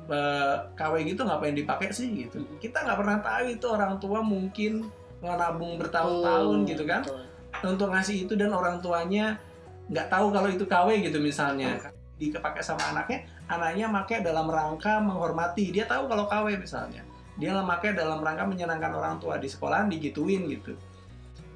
Eh, 0.05 0.55
KW 0.77 1.01
gitu 1.01 1.25
ngapain 1.25 1.57
dipakai 1.57 1.89
sih 1.89 2.05
gitu. 2.13 2.37
Mm. 2.37 2.61
kita 2.61 2.85
nggak 2.85 2.97
pernah 3.01 3.17
tahu 3.25 3.45
itu 3.49 3.65
orang 3.65 3.97
tua 3.97 4.21
mungkin 4.21 4.85
nabung 5.25 5.81
bertahun-tahun 5.81 6.57
gitu 6.69 6.85
kan. 6.85 7.01
betul. 7.01 7.25
untuk 7.73 7.89
ngasih 7.89 8.29
itu 8.29 8.37
dan 8.37 8.53
orang 8.53 8.77
tuanya 8.85 9.41
nggak 9.89 10.05
tahu 10.05 10.29
kalau 10.29 10.45
itu 10.53 10.61
KW 10.69 11.01
gitu 11.01 11.17
misalnya. 11.17 11.81
Dipakai 12.21 12.61
sama 12.61 12.93
anaknya 12.93 13.25
anaknya 13.49 13.89
pakai 13.89 14.21
dalam 14.21 14.45
rangka 14.45 15.01
menghormati. 15.01 15.73
Dia 15.73 15.89
tahu 15.89 16.05
kalau 16.05 16.29
KW 16.29 16.53
misalnya. 16.61 17.01
Dia 17.41 17.57
pakai 17.65 17.97
dalam 17.97 18.21
rangka 18.21 18.45
menyenangkan 18.45 18.93
orang 18.93 19.17
tua 19.17 19.41
di 19.41 19.49
sekolahan 19.49 19.89
digituin 19.89 20.45
gitu. 20.53 20.77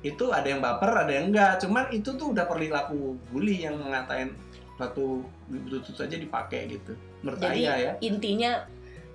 Itu 0.02 0.34
ada 0.34 0.50
yang 0.50 0.66
baper 0.66 1.06
ada 1.06 1.14
yang 1.14 1.30
enggak 1.30 1.62
cuman 1.62 1.94
itu 1.94 2.18
tuh 2.18 2.34
udah 2.34 2.50
perilaku 2.50 3.14
bully 3.30 3.62
yang 3.62 3.78
ngatain 3.78 4.34
satu 4.82 5.22
butut 5.46 5.94
aja 6.02 6.18
dipakai 6.18 6.74
gitu 6.74 6.98
menurut 7.19 7.39
Jadi 7.39 7.62
ayah 7.65 7.75
ya. 7.77 7.91
intinya 7.99 8.51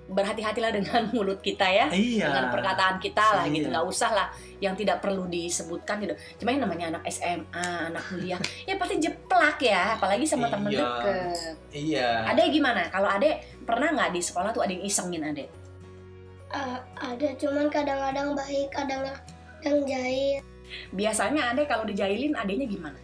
berhati-hatilah 0.05 0.69
dengan 0.69 1.01
mulut 1.17 1.41
kita 1.41 1.65
ya. 1.65 1.89
Iya. 1.89 2.29
Dengan 2.29 2.45
perkataan 2.53 2.95
kita 3.01 3.25
lah 3.33 3.45
gitu. 3.49 3.65
Iya. 3.65 3.73
nggak 3.73 3.85
usah 3.89 4.11
lah 4.13 4.27
yang 4.61 4.77
tidak 4.77 5.01
perlu 5.01 5.25
disebutkan 5.25 5.97
tidak 5.97 6.15
cuma 6.37 6.53
yang 6.53 6.61
namanya 6.63 6.85
anak 6.93 7.03
SMA 7.09 7.49
anak 7.89 8.05
kuliah 8.07 8.37
ya 8.69 8.77
pasti 8.77 9.01
jeplak 9.01 9.57
ya. 9.59 9.97
Apalagi 9.97 10.23
sama 10.23 10.45
temen 10.47 10.69
Iya. 10.69 10.79
deket. 10.79 11.55
Iya. 11.73 12.09
Ade 12.29 12.43
gimana? 12.49 12.85
Kalau 12.87 13.09
Ade 13.09 13.41
pernah 13.65 13.89
nggak 13.91 14.13
di 14.13 14.21
sekolah 14.21 14.53
tuh 14.53 14.61
ada 14.61 14.71
yang 14.71 14.85
isengin 14.85 15.25
Ade 15.25 15.45
Ah, 16.53 16.79
ada. 16.95 17.27
Cuman 17.35 17.67
kadang-kadang 17.67 18.31
baik 18.31 18.69
kadang 18.71 19.01
kadang 19.59 19.81
jahil 19.83 20.39
biasanya 20.93 21.51
Ade 21.51 21.65
kalau 21.65 21.83
dijailin 21.83 22.37
adenya 22.37 22.69
gimana? 22.69 22.97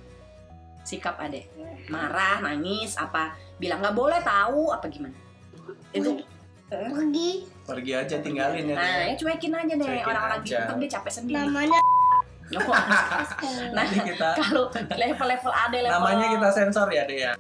Sikap 0.81 1.17
Ade 1.17 1.49
marah 1.89 2.39
nangis 2.39 2.93
apa 2.95 3.33
bilang 3.62 3.80
nggak 3.86 3.93
boleh 3.93 4.19
tahu 4.26 4.74
apa 4.74 4.89
gimana? 4.89 5.13
Itu. 5.93 6.17
Pergi. 6.71 7.45
Pergi 7.62 7.91
aja 7.93 8.15
tinggalin 8.24 8.74
ya 8.74 8.76
nah 8.76 9.06
ya 9.06 9.13
cuekin 9.19 9.54
aja 9.54 9.74
deh 9.76 9.86
Cuekin 9.86 10.08
orang-orang 10.08 10.39
gitu 10.41 10.74
dia 10.82 10.89
capek 10.97 11.12
sendiri. 11.13 11.38
Namanya 11.38 11.80
nah 13.78 13.86
kita 13.88 14.30
kalau 14.36 14.67
level-level 14.76 15.52
Ade 15.56 15.80
level 15.88 15.95
namanya 16.04 16.26
kita 16.36 16.50
sensor 16.52 16.88
ya 16.91 17.04
deh 17.08 17.19
ya. 17.30 17.32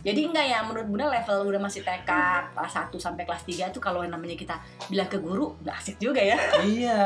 Jadi 0.00 0.32
enggak 0.32 0.46
ya, 0.48 0.64
menurut 0.64 0.88
Bunda 0.88 1.12
level 1.12 1.52
udah 1.52 1.60
masih 1.60 1.84
TK 1.84 2.08
kelas 2.56 2.72
1 2.72 2.88
sampai 2.96 3.28
kelas 3.28 3.44
3 3.44 3.68
tuh 3.68 3.84
kalau 3.84 4.00
yang 4.00 4.16
namanya 4.16 4.32
kita 4.32 4.56
bilang 4.88 5.12
ke 5.12 5.20
guru 5.20 5.52
nggak 5.60 5.76
asik 5.76 6.00
juga 6.00 6.24
ya. 6.24 6.40
iya. 6.64 7.00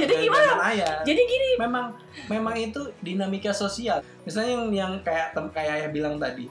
Jadi 0.00 0.24
gimana? 0.24 0.56
ayah. 0.72 1.04
Jadi 1.04 1.20
gini, 1.28 1.50
memang 1.60 1.92
memang 2.32 2.56
itu 2.56 2.88
dinamika 3.04 3.52
sosial. 3.52 4.00
Misalnya 4.24 4.56
yang 4.56 4.64
yang 4.72 4.92
kayak 5.04 5.36
kayak 5.52 5.72
ayah 5.76 5.90
bilang 5.92 6.16
tadi 6.16 6.48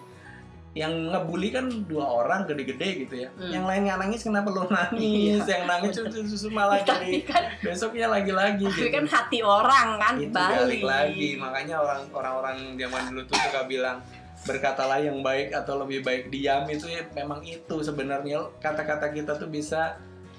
yang 0.77 0.93
ngebully 1.09 1.49
kan 1.49 1.65
dua 1.89 2.05
orang 2.05 2.45
gede-gede 2.45 3.05
gitu 3.05 3.15
ya. 3.25 3.29
Hmm. 3.33 3.49
yang 3.49 3.65
lain 3.65 3.81
nggak 3.89 3.99
nangis 4.05 4.21
kenapa 4.21 4.49
lo 4.53 4.69
nangis? 4.69 5.41
Yang 5.43 5.63
nangis 5.65 5.91
susu 5.97 6.19
susu 6.29 6.47
malah 6.53 6.77
tapi 6.85 7.17
jadi 7.17 7.19
kan 7.25 7.43
besoknya 7.65 8.07
lagi-lagi 8.13 8.65
tapi 8.69 8.77
gitu. 8.85 8.93
kan 8.93 9.05
hati 9.09 9.39
orang 9.41 9.87
kan 9.97 10.13
itu 10.21 10.37
balik. 10.37 10.81
lagi. 10.85 11.29
Makanya 11.41 11.75
orang 11.81 12.01
orang-orang 12.13 12.57
zaman 12.77 13.01
dulu 13.09 13.21
tuh 13.25 13.37
suka 13.41 13.61
bilang 13.65 13.97
berkatalah 14.45 15.01
yang 15.01 15.19
baik 15.25 15.49
atau 15.51 15.81
lebih 15.81 16.05
baik 16.05 16.29
diam. 16.29 16.69
Itu 16.69 16.85
ya 16.85 17.03
memang 17.17 17.41
itu 17.41 17.75
sebenarnya. 17.81 18.53
Kata-kata 18.61 19.09
kita 19.09 19.35
tuh 19.35 19.49
bisa 19.49 19.97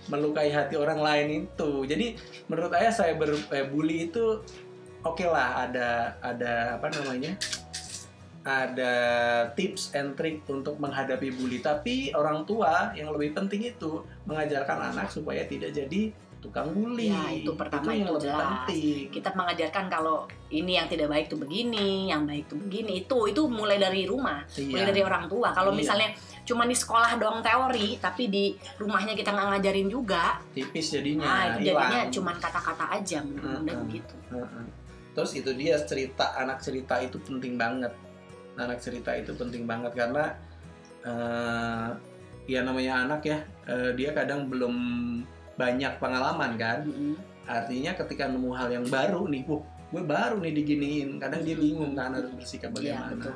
melukai 0.09 0.49
hati 0.55 0.79
orang 0.79 1.03
lain 1.03 1.29
itu. 1.45 1.85
Jadi 1.85 2.17
menurut 2.49 2.73
ayah 2.79 2.95
saya 2.95 3.13
ber, 3.19 3.35
eh, 3.53 3.67
bully 3.67 4.09
itu 4.09 4.41
oke 5.03 5.25
lah. 5.27 5.69
Ada 5.69 6.17
ada 6.23 6.53
apa 6.79 6.89
namanya 6.95 7.37
ada 8.49 8.95
tips 9.53 9.93
and 9.93 10.17
trick 10.17 10.41
untuk 10.49 10.81
menghadapi 10.81 11.29
bully 11.31 11.61
tapi 11.61 12.09
orang 12.11 12.43
tua 12.43 12.97
yang 12.97 13.13
lebih 13.13 13.37
penting 13.37 13.69
itu 13.69 14.01
mengajarkan 14.25 14.89
anak 14.89 15.13
supaya 15.13 15.45
tidak 15.45 15.69
jadi 15.71 16.09
tukang 16.39 16.71
bully 16.71 17.11
Ya, 17.11 17.35
itu 17.35 17.51
pertama 17.53 17.91
yang 17.91 18.09
itu 18.09 18.15
lebih 18.15 18.25
jelas. 18.25 18.47
penting 18.65 19.11
kita 19.11 19.31
mengajarkan 19.35 19.85
kalau 19.91 20.25
ini 20.49 20.79
yang 20.79 20.87
tidak 20.87 21.11
baik 21.11 21.27
tuh 21.27 21.37
begini, 21.37 22.09
yang 22.09 22.25
baik 22.25 22.47
tuh 22.47 22.57
begini. 22.57 23.03
Itu 23.03 23.27
itu 23.27 23.43
mulai 23.45 23.77
dari 23.77 24.07
rumah, 24.07 24.47
mulai 24.47 24.81
Iya. 24.81 24.89
dari 24.89 25.03
orang 25.03 25.27
tua. 25.27 25.51
Kalau 25.51 25.75
Iya. 25.75 25.79
misalnya 25.83 26.09
cuma 26.47 26.65
di 26.65 26.73
sekolah 26.73 27.19
doang 27.19 27.43
teori, 27.43 27.99
tapi 27.99 28.31
di 28.31 28.45
rumahnya 28.79 29.13
kita 29.13 29.29
nggak 29.29 29.47
ngajarin 29.53 29.91
juga, 29.91 30.39
tipis 30.55 30.89
jadinya 30.89 31.27
nah 31.27 31.43
itu 31.53 31.69
jadinya 31.69 32.01
cuma 32.09 32.31
kata-kata 32.33 32.87
aja 32.97 33.19
menurut 33.21 33.59
Bunda 33.59 33.73
Mm-mm. 33.75 33.85
begitu. 33.85 34.15
Heeh. 34.31 34.65
Terus 35.13 35.31
itu 35.35 35.51
dia 35.53 35.75
cerita 35.83 36.33
anak 36.33 36.63
cerita 36.63 36.97
itu 36.97 37.19
penting 37.19 37.59
banget. 37.59 37.91
Anak 38.59 38.83
cerita 38.83 39.15
itu 39.15 39.31
penting 39.39 39.65
banget 39.65 39.95
karena 39.95 40.35
eh 41.07 41.89
ya 42.49 42.65
namanya 42.67 43.07
anak 43.07 43.23
ya 43.23 43.39
eh, 43.71 43.95
dia 43.95 44.11
kadang 44.11 44.51
belum 44.51 44.75
banyak 45.55 45.99
pengalaman 46.03 46.59
kan. 46.59 46.83
Mm-mm. 46.85 47.15
Artinya 47.49 47.97
ketika 47.97 48.29
nemu 48.29 48.51
hal 48.53 48.69
yang 48.69 48.87
baru 48.91 49.25
nih, 49.31 49.47
wah 49.49 49.63
gue 49.89 50.03
baru 50.05 50.37
nih 50.43 50.53
diginiin. 50.53 51.17
Kadang 51.17 51.41
dia 51.47 51.57
bingung 51.57 51.97
kan 51.97 52.13
harus 52.13 52.29
bersikap 52.35 52.75
Iya 52.77 52.99
bagaimana. 53.09 53.15
betul. 53.17 53.35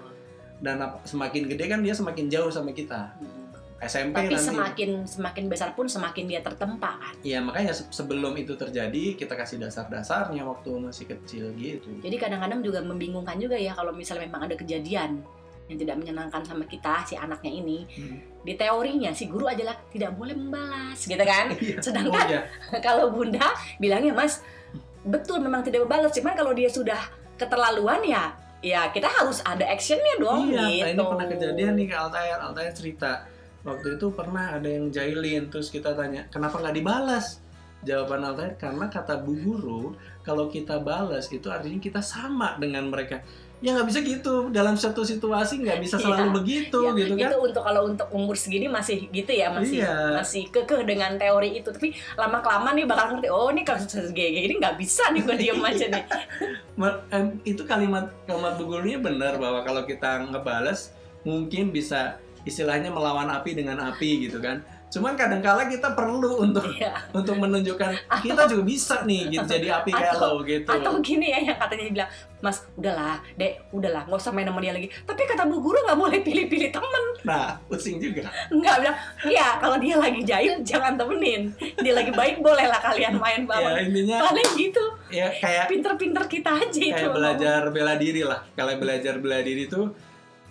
Dan 0.63 0.77
semakin 1.07 1.43
gede 1.49 1.65
kan 1.67 1.81
dia 1.81 1.95
semakin 1.97 2.27
jauh 2.29 2.51
sama 2.53 2.75
kita. 2.75 3.15
Mm-mm. 3.19 3.42
SMP 3.83 4.15
Tapi 4.15 4.39
nanti. 4.39 4.47
semakin 4.47 4.91
semakin 5.03 5.45
besar 5.51 5.75
pun 5.75 5.91
semakin 5.91 6.31
dia 6.31 6.39
tertempa 6.39 7.03
kan. 7.03 7.15
Ya 7.27 7.43
makanya 7.43 7.75
se- 7.75 7.91
sebelum 7.91 8.39
itu 8.39 8.55
terjadi 8.55 9.19
kita 9.19 9.35
kasih 9.35 9.59
dasar-dasarnya 9.59 10.47
waktu 10.47 10.71
masih 10.79 11.11
kecil 11.11 11.51
gitu. 11.59 11.91
Jadi 11.99 12.15
kadang-kadang 12.15 12.63
juga 12.63 12.79
membingungkan 12.79 13.43
juga 13.43 13.59
ya 13.59 13.75
kalau 13.75 13.91
misalnya 13.91 14.31
memang 14.31 14.47
ada 14.47 14.55
kejadian 14.55 15.27
yang 15.67 15.79
tidak 15.79 15.97
menyenangkan 15.99 16.43
sama 16.47 16.63
kita 16.71 17.03
si 17.03 17.19
anaknya 17.19 17.51
ini. 17.51 17.83
Hmm. 17.99 18.23
Di 18.47 18.55
teorinya 18.55 19.11
si 19.11 19.27
guru 19.27 19.51
adalah 19.51 19.75
tidak 19.91 20.15
boleh 20.15 20.35
membalas, 20.39 21.03
gitu 21.03 21.23
kan? 21.23 21.51
Iya. 21.59 21.79
Sedangkan 21.83 22.27
iya. 22.31 22.43
kalau 22.87 23.11
bunda 23.11 23.51
bilangnya 23.83 24.15
mas 24.15 24.47
betul 25.03 25.43
memang 25.43 25.67
tidak 25.67 25.83
berbalas 25.83 26.15
cuman 26.15 26.39
kalau 26.39 26.55
dia 26.55 26.71
sudah 26.71 26.99
keterlaluan 27.35 27.99
ya 28.07 28.31
ya 28.63 28.87
kita 28.95 29.11
harus 29.11 29.43
ada 29.43 29.67
actionnya 29.67 30.15
dong 30.23 30.47
iya, 30.47 30.71
gitu 30.71 30.87
ini 30.95 31.03
pernah 31.03 31.27
kejadian 31.27 31.73
nih 31.75 31.87
ke 31.91 31.97
Altair. 31.99 32.39
Altair 32.39 32.71
cerita 32.71 33.27
waktu 33.63 33.97
itu 33.97 34.07
pernah 34.11 34.59
ada 34.59 34.67
yang 34.67 34.91
jahilin 34.91 35.47
terus 35.49 35.71
kita 35.71 35.95
tanya 35.95 36.27
kenapa 36.29 36.59
nggak 36.59 36.77
dibalas? 36.77 37.39
Jawaban 37.83 38.23
Altair 38.23 38.55
karena 38.63 38.87
kata 38.87 39.19
bu 39.19 39.35
guru 39.35 39.83
kalau 40.23 40.47
kita 40.47 40.79
balas 40.79 41.27
itu 41.35 41.51
artinya 41.51 41.83
kita 41.83 41.99
sama 41.99 42.55
dengan 42.55 42.87
mereka. 42.87 43.19
Ya 43.63 43.75
nggak 43.79 43.95
bisa 43.95 44.01
gitu 44.03 44.51
dalam 44.51 44.75
satu 44.75 45.03
situasi 45.03 45.63
nggak 45.63 45.79
bisa 45.83 45.95
selalu 45.99 46.31
Iya. 46.31 46.35
begitu 46.35 46.79
Ya, 46.83 46.91
gitu 46.99 47.15
kan? 47.15 47.31
itu 47.31 47.37
untuk 47.43 47.63
kalau 47.63 47.83
untuk 47.87 48.09
umur 48.11 48.35
segini 48.35 48.67
masih 48.67 49.07
gitu 49.11 49.31
ya 49.31 49.51
masih 49.55 49.83
Iya. 49.83 50.19
masih 50.19 50.51
kekeh 50.51 50.83
dengan 50.83 51.15
teori 51.15 51.59
itu 51.59 51.71
tapi 51.71 51.95
lama 52.19 52.43
kelamaan 52.43 52.75
nih 52.75 52.87
bakal 52.87 53.15
ngerti 53.15 53.31
oh 53.31 53.51
ini 53.55 53.63
kalau 53.63 53.83
kayak 53.87 54.31
gini 54.35 54.55
nggak 54.59 54.77
bisa 54.83 55.03
nih 55.15 55.23
gue 55.23 55.37
diem 55.39 55.63
aja 55.63 55.87
nih 55.95 56.05
itu 57.55 57.63
kalimat 57.67 58.11
kalimat 58.27 58.53
bu 58.59 58.65
gurunya 58.67 58.99
benar 58.99 59.39
bahwa 59.39 59.63
kalau 59.63 59.87
kita 59.87 60.27
ngebales 60.27 60.91
mungkin 61.23 61.71
bisa 61.71 62.19
istilahnya 62.43 62.89
melawan 62.89 63.29
api 63.29 63.55
dengan 63.55 63.79
api 63.85 64.27
gitu 64.27 64.39
kan. 64.39 64.61
Cuman 64.93 65.17
kadang-kala 65.17 65.73
kita 65.73 65.97
perlu 65.97 66.45
untuk 66.45 66.69
Iya. 66.69 66.93
untuk 67.11 67.41
menunjukkan 67.41 67.97
kita 68.29 68.45
juga 68.45 68.61
bisa 68.63 68.97
nih 69.03 69.25
gitu 69.31 69.49
jadi 69.49 69.81
api 69.81 69.89
kayak 69.89 70.13
Atau- 70.13 70.37
lo 70.37 70.45
gitu. 70.45 70.69
atau 70.69 70.93
gini 71.01 71.33
ya 71.33 71.41
yang 71.43 71.57
katanya 71.57 71.85
bilang 71.91 72.11
mas 72.39 72.61
udahlah 72.77 73.17
dek 73.33 73.73
udahlah 73.73 74.05
nggak 74.05 74.21
usah 74.21 74.29
main 74.31 74.45
sama 74.45 74.61
dia 74.61 74.77
lagi 74.77 74.93
tapi 75.01 75.25
kata 75.25 75.49
bu 75.49 75.65
guru 75.65 75.81
nggak 75.81 75.97
boleh 75.97 76.21
pilih-pilih 76.21 76.69
temen 76.69 77.05
Nah, 77.23 77.57
pusing 77.65 77.97
juga. 77.97 78.29
nggak 78.51 78.77
bilang 78.83 78.97
iya 79.25 79.57
kalau 79.57 79.81
dia 79.81 79.97
lagi 79.97 80.21
jahil 80.23 80.61
jangan 80.61 80.93
temenin 80.93 81.49
dia 81.57 81.93
lagi 81.95 82.13
baik 82.13 82.45
boleh 82.45 82.67
lah 82.69 82.81
kalian 82.83 83.17
main 83.17 83.41
Ya 83.43 83.49
bareng 83.49 83.89
intinya 83.89 84.17
paling 84.23 84.51
gitu 84.61 84.85
ya 85.09 85.33
kayak 85.33 85.73
pinter-pinter 85.73 86.25
kita 86.29 86.51
aja 86.53 86.69
itu 86.69 86.93
kayak 86.93 87.17
belajar 87.17 87.61
bela 87.71 87.97
diri 87.97 88.29
lah. 88.29 88.45
Kalau 88.53 88.77
belajar 88.77 89.17
bela 89.17 89.41
diri 89.41 89.65
itu 89.65 89.89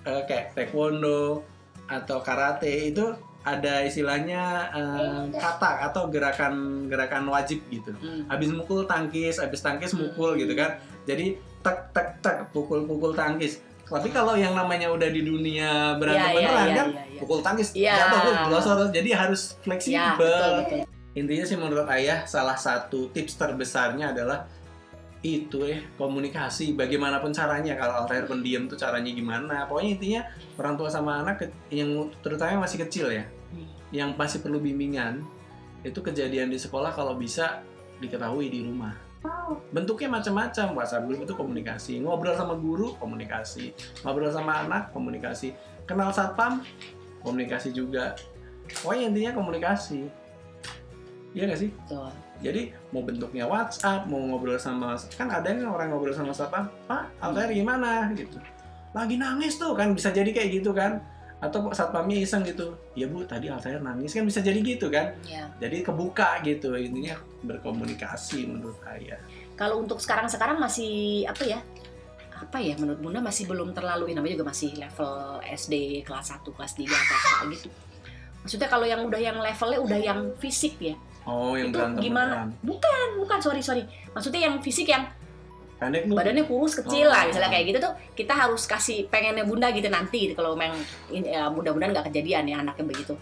eh, 0.02 0.22
kayak 0.26 0.58
taekwondo 0.58 1.46
atau 1.92 2.24
karate 2.24 2.96
itu 2.96 3.04
ada 3.42 3.82
istilahnya 3.82 4.70
eh, 4.70 5.22
kata 5.34 5.90
atau 5.90 6.08
gerakan 6.14 6.86
gerakan 6.88 7.26
wajib 7.28 7.60
gitu. 7.74 7.92
Hmm. 7.98 8.30
habis 8.30 8.54
mukul 8.54 8.86
tangkis, 8.86 9.42
habis 9.42 9.60
tangkis 9.60 9.92
mukul 9.98 10.38
gitu 10.38 10.54
kan. 10.54 10.78
Jadi 11.10 11.36
tek 11.66 11.90
tek 11.92 12.22
tek 12.22 12.38
pukul-pukul 12.54 13.12
tangkis. 13.18 13.60
Tapi 13.92 14.08
kalau 14.08 14.40
yang 14.40 14.56
namanya 14.56 14.88
udah 14.88 15.10
di 15.12 15.20
dunia 15.20 16.00
berantem 16.00 16.32
Iya, 16.32 16.32
iya, 16.32 16.38
beneran 16.40 16.64
iya, 16.64 16.76
kan, 16.80 16.88
iya, 16.88 17.04
iya. 17.04 17.20
pukul 17.20 17.40
tangkis 17.44 17.70
Iya. 17.76 17.94
jatuh 18.00 18.20
tuh 18.24 18.34
glosor. 18.48 18.78
Jadi 18.88 19.10
harus 19.12 19.42
fleksibel. 19.60 20.16
betul 20.16 20.52
betul 20.64 20.80
Intinya 21.12 21.44
sih 21.44 21.58
menurut 21.60 21.84
ayah 21.92 22.24
salah 22.24 22.56
satu 22.56 23.12
tips 23.12 23.36
terbesarnya 23.36 24.16
adalah 24.16 24.48
itu 25.22 25.70
ya 25.70 25.78
komunikasi 26.02 26.74
bagaimanapun 26.74 27.30
caranya. 27.30 27.78
Kalau 27.78 28.06
Altair 28.06 28.26
pendiam 28.26 28.66
tuh 28.66 28.78
caranya 28.78 29.14
gimana? 29.14 29.70
Pokoknya 29.70 29.90
intinya 29.98 30.22
orang 30.58 30.74
tua 30.74 30.90
sama 30.90 31.22
anak 31.22 31.46
yang 31.70 32.10
terutama 32.26 32.66
masih 32.66 32.82
kecil 32.86 33.14
ya 33.14 33.26
Hmm. 33.52 33.68
yang 33.92 34.16
pasti 34.16 34.40
perlu 34.40 34.64
bimbingan 34.64 35.20
itu 35.84 36.00
kejadian 36.00 36.48
di 36.48 36.56
sekolah 36.56 36.96
kalau 36.96 37.20
bisa 37.20 37.60
diketahui 38.00 38.48
di 38.48 38.64
rumah. 38.64 38.96
Bentuknya 39.70 40.08
macam-macam. 40.08 40.74
WhatsApp 40.74 41.06
group 41.06 41.22
itu 41.28 41.34
komunikasi. 41.36 42.00
Ngobrol 42.02 42.34
sama 42.34 42.56
guru 42.58 42.96
komunikasi. 42.98 43.76
Ngobrol 44.02 44.32
sama 44.34 44.66
anak 44.66 44.90
komunikasi. 44.96 45.54
Kenal 45.86 46.10
satpam 46.10 46.64
komunikasi 47.22 47.76
juga. 47.76 48.16
Pokoknya 48.82 49.12
intinya 49.12 49.32
komunikasi 49.38 50.08
iya 51.32 51.48
gak 51.48 51.60
sih 51.60 51.72
betul 51.72 52.12
jadi 52.42 52.74
mau 52.90 53.06
bentuknya 53.06 53.46
WhatsApp, 53.46 54.10
mau 54.10 54.18
ngobrol 54.18 54.58
sama 54.58 54.98
kan 55.14 55.30
ada 55.30 55.46
yang 55.54 55.70
orang 55.70 55.94
ngobrol 55.94 56.10
sama 56.10 56.34
siapa? 56.34 56.66
Pak, 56.90 57.22
Altair 57.22 57.54
gimana 57.54 58.10
gitu. 58.18 58.42
Lagi 58.98 59.16
nangis 59.16 59.62
tuh 59.62 59.78
kan 59.78 59.94
bisa 59.94 60.10
jadi 60.10 60.34
kayak 60.34 60.50
gitu 60.50 60.74
kan. 60.74 61.00
Atau 61.38 61.70
satpamnya 61.74 62.18
iseng 62.18 62.42
gitu. 62.46 62.74
Ya 62.98 63.06
Bu, 63.06 63.26
tadi 63.30 63.46
Altair 63.50 63.78
nangis 63.78 64.18
kan 64.18 64.26
bisa 64.26 64.42
jadi 64.42 64.58
gitu 64.58 64.90
kan. 64.90 65.14
ya 65.22 65.46
Jadi 65.62 65.86
kebuka 65.86 66.42
gitu. 66.42 66.74
Intinya 66.74 67.14
berkomunikasi 67.46 68.50
menurut 68.50 68.78
saya. 68.82 69.22
kalau 69.54 69.78
untuk 69.78 70.02
sekarang-sekarang 70.02 70.58
masih 70.58 71.22
apa 71.30 71.46
ya 71.46 71.62
apa 72.34 72.58
ya 72.58 72.74
menurut 72.82 72.98
bunda 72.98 73.22
masih 73.22 73.46
belum 73.46 73.78
terlalu 73.78 74.10
ini 74.10 74.18
namanya 74.18 74.34
juga 74.42 74.50
masih 74.50 74.74
level 74.74 75.38
SD 75.46 76.02
kelas 76.02 76.34
1, 76.34 76.42
kelas 76.50 76.74
3, 76.74 76.90
kelas 76.90 77.24
apa 77.30 77.44
gitu 77.54 77.70
maksudnya 78.42 78.66
kalau 78.66 78.90
yang 78.90 79.06
udah 79.06 79.22
yang 79.22 79.38
levelnya 79.38 79.80
udah 79.86 80.00
yang 80.02 80.20
fisik 80.42 80.82
ya 80.82 80.98
Oh, 81.24 81.54
yang 81.54 81.70
Itu 81.70 81.78
berantem 81.78 82.02
gimana? 82.02 82.34
beneran. 82.34 82.50
bukan 82.62 83.08
bukan 83.20 83.40
sorry 83.40 83.62
sorry 83.62 83.84
maksudnya 84.10 84.42
yang 84.44 84.58
fisik 84.58 84.88
yang 84.88 85.06
Pendek 85.78 86.06
lu. 86.06 86.14
badannya 86.14 86.44
kurus 86.44 86.74
kecil 86.76 87.06
Oh. 87.06 87.12
lah 87.12 87.26
misalnya 87.26 87.50
kayak 87.50 87.66
gitu 87.68 87.80
tuh 87.80 87.94
kita 88.14 88.34
harus 88.36 88.64
kasih 88.64 89.06
pengennya 89.08 89.42
bunda 89.42 89.70
gitu 89.70 89.86
nanti 89.88 90.30
kalau 90.32 90.54
memang 90.54 90.78
ya, 91.10 91.46
mudah-mudahan 91.48 91.90
nggak 91.92 92.06
kejadian 92.10 92.46
ya 92.46 92.58
anaknya 92.60 92.86
begitu 92.88 93.14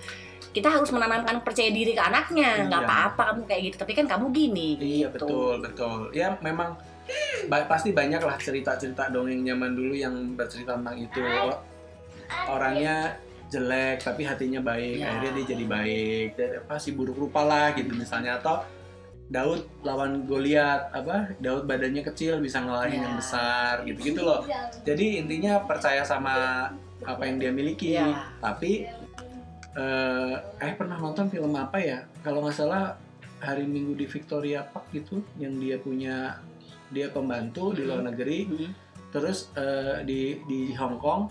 kita 0.50 0.68
harus 0.68 0.90
menanamkan 0.90 1.40
percaya 1.40 1.70
diri 1.70 1.92
ke 1.92 2.02
anaknya 2.02 2.66
nggak 2.66 2.82
Iya. 2.82 2.90
apa-apa 2.90 3.22
kamu 3.30 3.42
kayak 3.46 3.62
gitu 3.64 3.76
tapi 3.78 3.92
kan 3.94 4.06
kamu 4.08 4.26
gini 4.30 4.68
Iya 4.76 5.08
gitu. 5.08 5.24
betul 5.24 5.54
betul. 5.62 6.00
Ya 6.12 6.36
memang 6.40 6.74
ba- 7.46 7.64
pasti 7.66 7.90
banyak 7.90 8.20
lah 8.20 8.36
cerita-cerita 8.36 9.08
dongeng 9.10 9.40
zaman 9.42 9.72
dulu 9.72 9.94
yang 9.94 10.14
bercerita 10.34 10.74
tentang 10.74 10.98
itu. 10.98 11.22
Orangnya 12.48 13.18
jelek 13.50 13.98
tapi 14.00 14.22
hatinya 14.24 14.62
baik, 14.62 15.02
Ya. 15.02 15.10
akhirnya 15.10 15.32
dia 15.42 15.46
jadi 15.58 15.66
baik. 15.66 16.28
Dan 16.38 16.50
apa 16.62 16.76
si 16.78 16.94
buruk 16.94 17.18
rupa 17.18 17.42
lah 17.44 17.74
gitu 17.74 17.92
misalnya 17.94 18.38
atau 18.38 18.62
Daud 19.30 19.86
lawan 19.86 20.26
Goliat 20.26 20.90
apa 20.90 21.38
Daud 21.38 21.66
badannya 21.66 22.02
kecil 22.02 22.42
bisa 22.42 22.62
ngalahin 22.62 22.98
Ya. 22.98 23.06
yang 23.06 23.16
besar 23.18 23.74
gitu-gitu 23.86 24.22
loh. 24.22 24.42
Jadi 24.82 25.22
intinya 25.22 25.62
percaya 25.62 26.02
sama 26.02 26.66
apa 27.02 27.22
yang 27.26 27.38
dia 27.38 27.52
miliki. 27.54 27.94
Ya. 27.94 28.26
Tapi 28.42 28.90
eh 29.78 30.36
eh 30.60 30.74
pernah 30.74 30.98
nonton 30.98 31.30
film 31.30 31.54
apa 31.54 31.78
ya? 31.78 32.02
Kalau 32.26 32.42
nggak 32.42 32.58
salah 32.58 32.98
hari 33.40 33.64
Minggu 33.64 33.96
di 33.96 34.06
Victoria 34.06 34.66
Park 34.66 34.92
gitu, 34.92 35.22
yang 35.38 35.56
dia 35.56 35.78
punya 35.80 36.42
dia 36.90 37.08
pembantu 37.08 37.72
di 37.72 37.86
luar 37.86 38.02
negeri, 38.02 38.50
Mhm. 38.50 38.70
terus 39.14 39.54
eh, 39.54 40.02
di 40.04 40.42
di 40.44 40.74
Hong 40.74 40.98
Kong, 40.98 41.30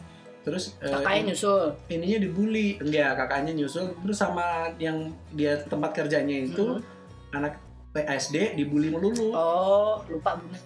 terus 0.48 0.74
eh, 0.80 0.88
kakaknya 0.88 1.32
nyusul 1.32 1.60
ininya 1.88 2.18
dibully, 2.18 2.68
enggak 2.80 3.10
kakaknya 3.14 3.52
nyusul, 3.54 3.92
terus 4.00 4.16
sama 4.16 4.72
yang 4.80 4.96
dia 5.30 5.60
tempat 5.62 5.92
kerjanya 5.92 6.48
itu 6.48 6.64
Mhm. 6.80 7.36
anak 7.36 7.60
PSD 7.92 8.56
dibully 8.56 8.88
melulu. 8.88 9.32
oh 9.32 10.00
lupa 10.08 10.36
bunda 10.36 10.56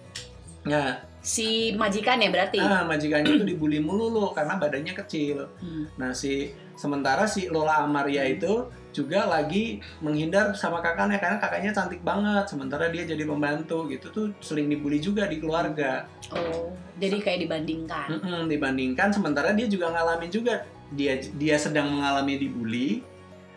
Nah, 0.63 0.95
si 1.23 1.71
majikan 1.75 2.19
ya 2.19 2.27
berarti 2.27 2.59
ah, 2.59 2.83
majikannya 2.83 3.31
itu 3.31 3.45
dibully 3.47 3.79
melulu 3.79 4.35
karena 4.35 4.59
badannya 4.59 4.91
kecil. 4.95 5.47
Hmm. 5.59 5.87
Nah 5.95 6.11
si 6.11 6.51
sementara 6.75 7.23
si 7.23 7.47
Lola 7.47 7.83
Amaria 7.83 8.27
itu 8.27 8.67
juga 8.93 9.25
lagi 9.25 9.81
menghindar 10.03 10.53
sama 10.53 10.77
kakaknya 10.77 11.17
karena 11.17 11.37
kakaknya 11.41 11.71
cantik 11.73 12.03
banget 12.05 12.45
sementara 12.45 12.91
dia 12.93 13.07
jadi 13.07 13.25
pembantu 13.25 13.89
gitu 13.89 14.07
tuh 14.13 14.25
sering 14.37 14.69
dibully 14.69 15.01
juga 15.01 15.25
di 15.25 15.41
keluarga 15.41 16.05
Oh, 16.29 16.69
jadi 17.01 17.17
kayak 17.17 17.39
dibandingkan. 17.49 18.07
Mm-mm, 18.19 18.39
dibandingkan 18.45 19.09
sementara 19.09 19.49
dia 19.57 19.65
juga 19.65 19.89
ngalamin 19.89 20.29
juga 20.29 20.61
dia 20.93 21.17
dia 21.33 21.57
sedang 21.57 21.89
mengalami 21.89 22.37
dibully 22.37 23.01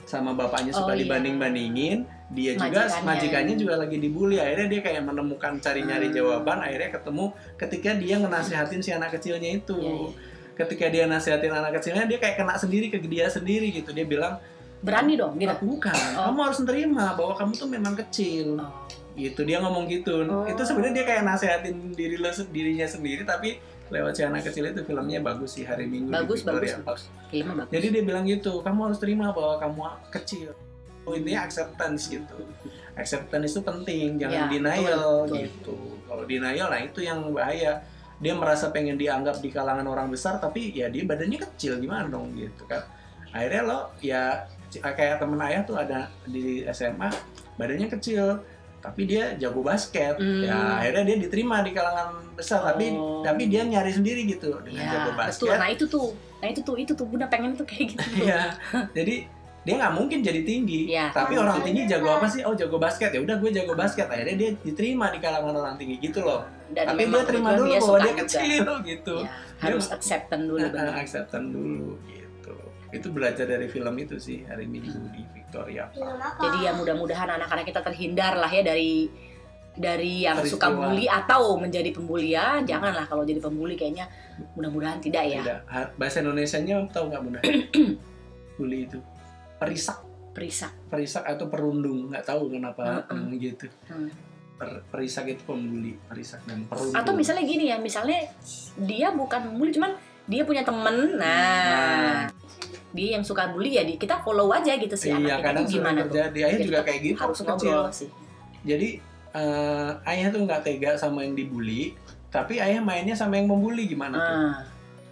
sama 0.08 0.32
bapaknya 0.32 0.72
Oh, 0.72 0.86
suka 0.86 0.96
iya. 0.96 1.04
dibanding-bandingin 1.04 2.08
dia 2.28 2.52
juga 2.52 2.82
Majikannya. 2.82 3.06
majikannya 3.06 3.54
juga 3.54 3.74
lagi 3.76 3.96
dibully 3.96 4.36
akhirnya 4.36 4.66
dia 4.68 4.80
kayak 4.82 5.02
menemukan 5.04 5.52
cari 5.56 5.80
nyari 5.80 6.08
Hmm. 6.08 6.16
jawaban 6.16 6.58
akhirnya 6.58 6.90
ketemu 6.92 7.24
ketika 7.54 7.90
dia 7.94 8.14
ngenasehatin 8.16 8.80
si 8.80 8.90
anak 8.90 9.10
kecilnya 9.12 9.50
itu 9.54 9.76
Iya, 9.76 9.92
iya. 9.92 10.10
ketika 10.56 10.84
dia 10.88 11.04
nasihatin 11.04 11.52
anak 11.52 11.72
kecilnya 11.76 12.02
dia 12.04 12.18
kayak 12.18 12.34
kena 12.36 12.54
sendiri 12.54 12.86
ke 12.88 12.98
dia 12.98 13.26
sendiri 13.26 13.70
gitu 13.70 13.90
dia 13.90 14.02
bilang 14.02 14.42
Berani 14.76 15.14
dong 15.14 15.34
gitu. 15.36 15.54
bukan 15.64 15.94
Oh. 16.14 16.28
kamu 16.28 16.40
harus 16.42 16.58
menerima 16.60 17.04
bahwa 17.14 17.34
kamu 17.34 17.52
tuh 17.54 17.68
memang 17.68 17.94
kecil 17.96 18.58
Oh. 18.58 18.74
gitu 19.14 19.40
dia 19.42 19.58
ngomong 19.58 19.86
gitu 19.86 20.24
Oh. 20.24 20.42
itu 20.44 20.60
sebenarnya 20.60 20.94
dia 20.96 21.06
kayak 21.06 21.22
nasehatin 21.22 21.76
diri 21.90 22.16
lo 22.16 22.28
dirinya 22.46 22.84
sendiri 22.84 23.22
tapi 23.22 23.62
lewat 23.86 24.12
si 24.12 24.22
anak 24.22 24.42
kecil 24.42 24.66
itu 24.66 24.82
filmnya 24.82 25.22
bagus 25.22 25.54
sih 25.54 25.62
hari 25.62 25.86
minggu 25.86 26.10
di 26.10 26.14
Bagus, 26.16 26.42
bagus, 26.42 26.74
bagus. 26.76 27.02
Filmnya 27.28 27.54
bagus. 27.56 27.70
jadi 27.70 27.86
dia 27.88 28.02
bilang 28.02 28.26
gitu 28.26 28.58
kamu 28.60 28.80
harus 28.84 28.98
terima 28.98 29.30
bahwa 29.30 29.54
kamu 29.56 29.80
kecil 30.10 30.50
intinya 31.12 31.40
acceptance 31.42 32.08
gitu 32.08 32.34
acceptance 32.94 33.52
itu 33.52 33.60
penting 33.60 34.16
jangan 34.16 34.34
Ya, 34.34 34.44
denial 34.48 34.82
betul, 34.82 35.22
betul. 35.22 35.36
gitu 35.38 35.76
kalau 36.04 36.24
denial 36.24 36.66
nah 36.66 36.80
itu 36.80 37.00
yang 37.00 37.20
bahaya 37.30 37.78
dia 38.16 38.32
merasa 38.32 38.72
pengen 38.72 38.96
dianggap 38.96 39.38
di 39.38 39.50
kalangan 39.50 39.84
orang 39.84 40.08
besar 40.08 40.40
tapi 40.40 40.72
ya 40.72 40.88
dia 40.88 41.04
badannya 41.04 41.36
kecil 41.38 41.76
gimana 41.76 42.08
dong 42.08 42.32
gitu 42.32 42.64
kan 42.64 42.80
akhirnya 43.28 43.62
lo 43.62 43.78
ya 44.00 44.48
kayak 44.72 45.20
temen 45.20 45.36
ayah 45.38 45.60
tuh 45.62 45.76
ada 45.76 46.08
di 46.24 46.64
SMA 46.66 47.12
badannya 47.54 47.92
kecil 47.92 48.40
tapi 48.76 49.04
dia 49.04 49.34
jago 49.34 49.60
basket 49.60 50.16
Hmm. 50.16 50.40
ya 50.42 50.56
akhirnya 50.78 51.04
dia 51.04 51.16
diterima 51.20 51.60
di 51.60 51.70
kalangan 51.70 52.22
besar 52.32 52.64
tapi 52.64 52.90
Oh. 52.90 53.20
tapi 53.20 53.46
dia 53.46 53.62
nyari 53.62 53.90
sendiri 53.90 54.24
gitu 54.24 54.56
dengan 54.62 54.80
Ya, 54.80 54.92
jago 54.94 55.10
betul. 55.10 55.20
basket 55.20 55.58
Nah 55.58 55.68
itu 55.68 55.84
tuh, 55.86 56.06
nah 56.38 56.48
itu 56.48 56.60
tuh, 56.62 56.74
itu 56.76 56.92
tuh 56.94 57.04
Bunda 57.04 57.26
pengen 57.26 57.52
tuh 57.52 57.66
kayak 57.66 57.92
gitu. 57.92 58.00
tuh. 58.00 58.16
Iya. 58.24 58.42
Jadi 58.94 59.16
dia 59.66 59.74
nggak 59.74 59.92
mungkin 59.92 60.22
jadi 60.22 60.40
tinggi. 60.40 60.86
Iya. 60.86 61.10
Tapi 61.10 61.34
orang 61.34 61.58
tinggi 61.60 61.82
jago 61.84 62.06
apa 62.08 62.30
sih? 62.30 62.46
Oh 62.46 62.54
jago 62.54 62.78
basket 62.78 63.10
ya 63.10 63.18
udah 63.18 63.34
gue 63.34 63.50
jago 63.50 63.74
basket. 63.74 64.06
Akhirnya 64.06 64.38
dia 64.38 64.50
diterima 64.56 65.10
di 65.10 65.18
kalangan 65.18 65.50
orang 65.52 65.74
tinggi 65.74 65.98
gitu 65.98 66.22
loh. 66.22 66.46
Dan 66.70 66.86
Tapi 66.86 67.02
dia 67.04 67.22
terima 67.26 67.50
dulu 67.52 67.66
dia 67.66 67.80
bahwa 67.82 67.98
dia 67.98 68.06
juga. 68.06 68.20
kecil 68.22 68.64
gitu. 68.94 69.14
Ya, 69.20 69.30
harus 69.58 69.90
acceptance 69.90 70.44
dulu 70.44 70.62
Nah, 70.62 70.70
benar. 70.70 70.94
acceptance 70.96 71.48
dulu 71.50 71.98
gitu. 72.06 72.54
Itu 72.88 73.10
belajar 73.10 73.44
dari 73.44 73.66
film 73.66 73.94
itu 73.98 74.14
sih 74.16 74.46
hari 74.46 74.70
Minggu 74.70 75.02
di 75.10 75.26
Victoria. 75.32 75.90
Apa? 75.90 76.38
Jadi 76.40 76.58
ya 76.62 76.72
mudah-mudahan 76.72 77.26
anak-anak 77.34 77.66
kita 77.66 77.82
terhindar 77.82 78.38
lah 78.38 78.48
ya 78.48 78.62
dari 78.62 79.10
dari 79.74 80.24
yang 80.24 80.40
suka 80.40 80.70
bully 80.70 81.04
atau 81.04 81.58
menjadi 81.58 81.90
pembuli 81.90 82.32
ya. 82.32 82.62
Janganlah 82.62 83.02
kalau 83.04 83.26
jadi 83.26 83.42
pembuli 83.42 83.74
kayaknya 83.74 84.06
mudah-mudahan 84.54 85.02
tidak 85.02 85.26
ya. 85.26 85.42
Tidak. 85.42 85.60
Ha- 85.66 85.90
Bahasa 85.92 86.22
Indonesianya 86.22 86.86
tahu 86.88 87.10
nggak 87.10 87.20
bunda? 87.20 87.40
Bully 88.56 88.86
itu 88.86 88.96
perisak, 89.56 89.98
Perisak. 90.30 90.72
perisak 90.86 91.24
atau 91.24 91.46
perundung 91.46 92.08
nggak 92.08 92.24
tahu 92.24 92.50
kenapa 92.50 93.04
mm, 93.06 93.30
gitu. 93.36 93.66
Hmm. 93.86 94.08
Per- 94.56 94.84
perisak 94.86 95.26
itu 95.26 95.42
pembuli, 95.42 95.96
perisak 96.02 96.40
dan 96.44 96.64
perundung. 96.64 96.92
Atau 96.92 97.12
misalnya 97.12 97.42
gini 97.42 97.68
ya, 97.68 97.76
misalnya 97.76 98.24
dia 98.78 99.10
bukan 99.10 99.40
pembuli 99.46 99.68
cuman 99.70 99.92
dia 100.24 100.42
punya 100.42 100.60
temen. 100.60 101.16
Nah, 101.16 102.24
dia 102.90 103.08
yang 103.12 103.22
suka 103.22 103.48
bully 103.48 103.72
ya 103.72 103.82
di 103.82 103.94
kita 103.94 104.18
follow 104.18 104.48
aja 104.48 104.72
gitu 104.72 104.96
sih 104.96 105.12
iya 105.12 105.36
anak 105.36 105.60
tuh 105.60 105.68
sering 105.68 105.68
gimana 105.76 105.98
tuh. 106.00 106.16
terjadi 106.16 106.40
ayah 106.42 106.60
juga 106.62 106.80
kayak 106.80 107.00
gitu 107.04 107.18
Harus 107.18 107.38
kecil 107.42 107.78
sih. 107.92 108.08
jadi 108.64 108.88
eh, 109.34 109.90
ayah 110.06 110.28
tuh 110.30 110.40
nggak 110.42 110.60
tega 110.62 110.96
sama 110.96 111.20
yang 111.20 111.36
dibully 111.36 111.92
tapi 112.26 112.56
ayah 112.56 112.80
mainnya 112.80 113.12
sama 113.12 113.36
yang 113.36 113.46
membuli 113.46 113.84
gimana 113.86 114.16
tuh 114.16 114.32
Ah, 114.32 114.56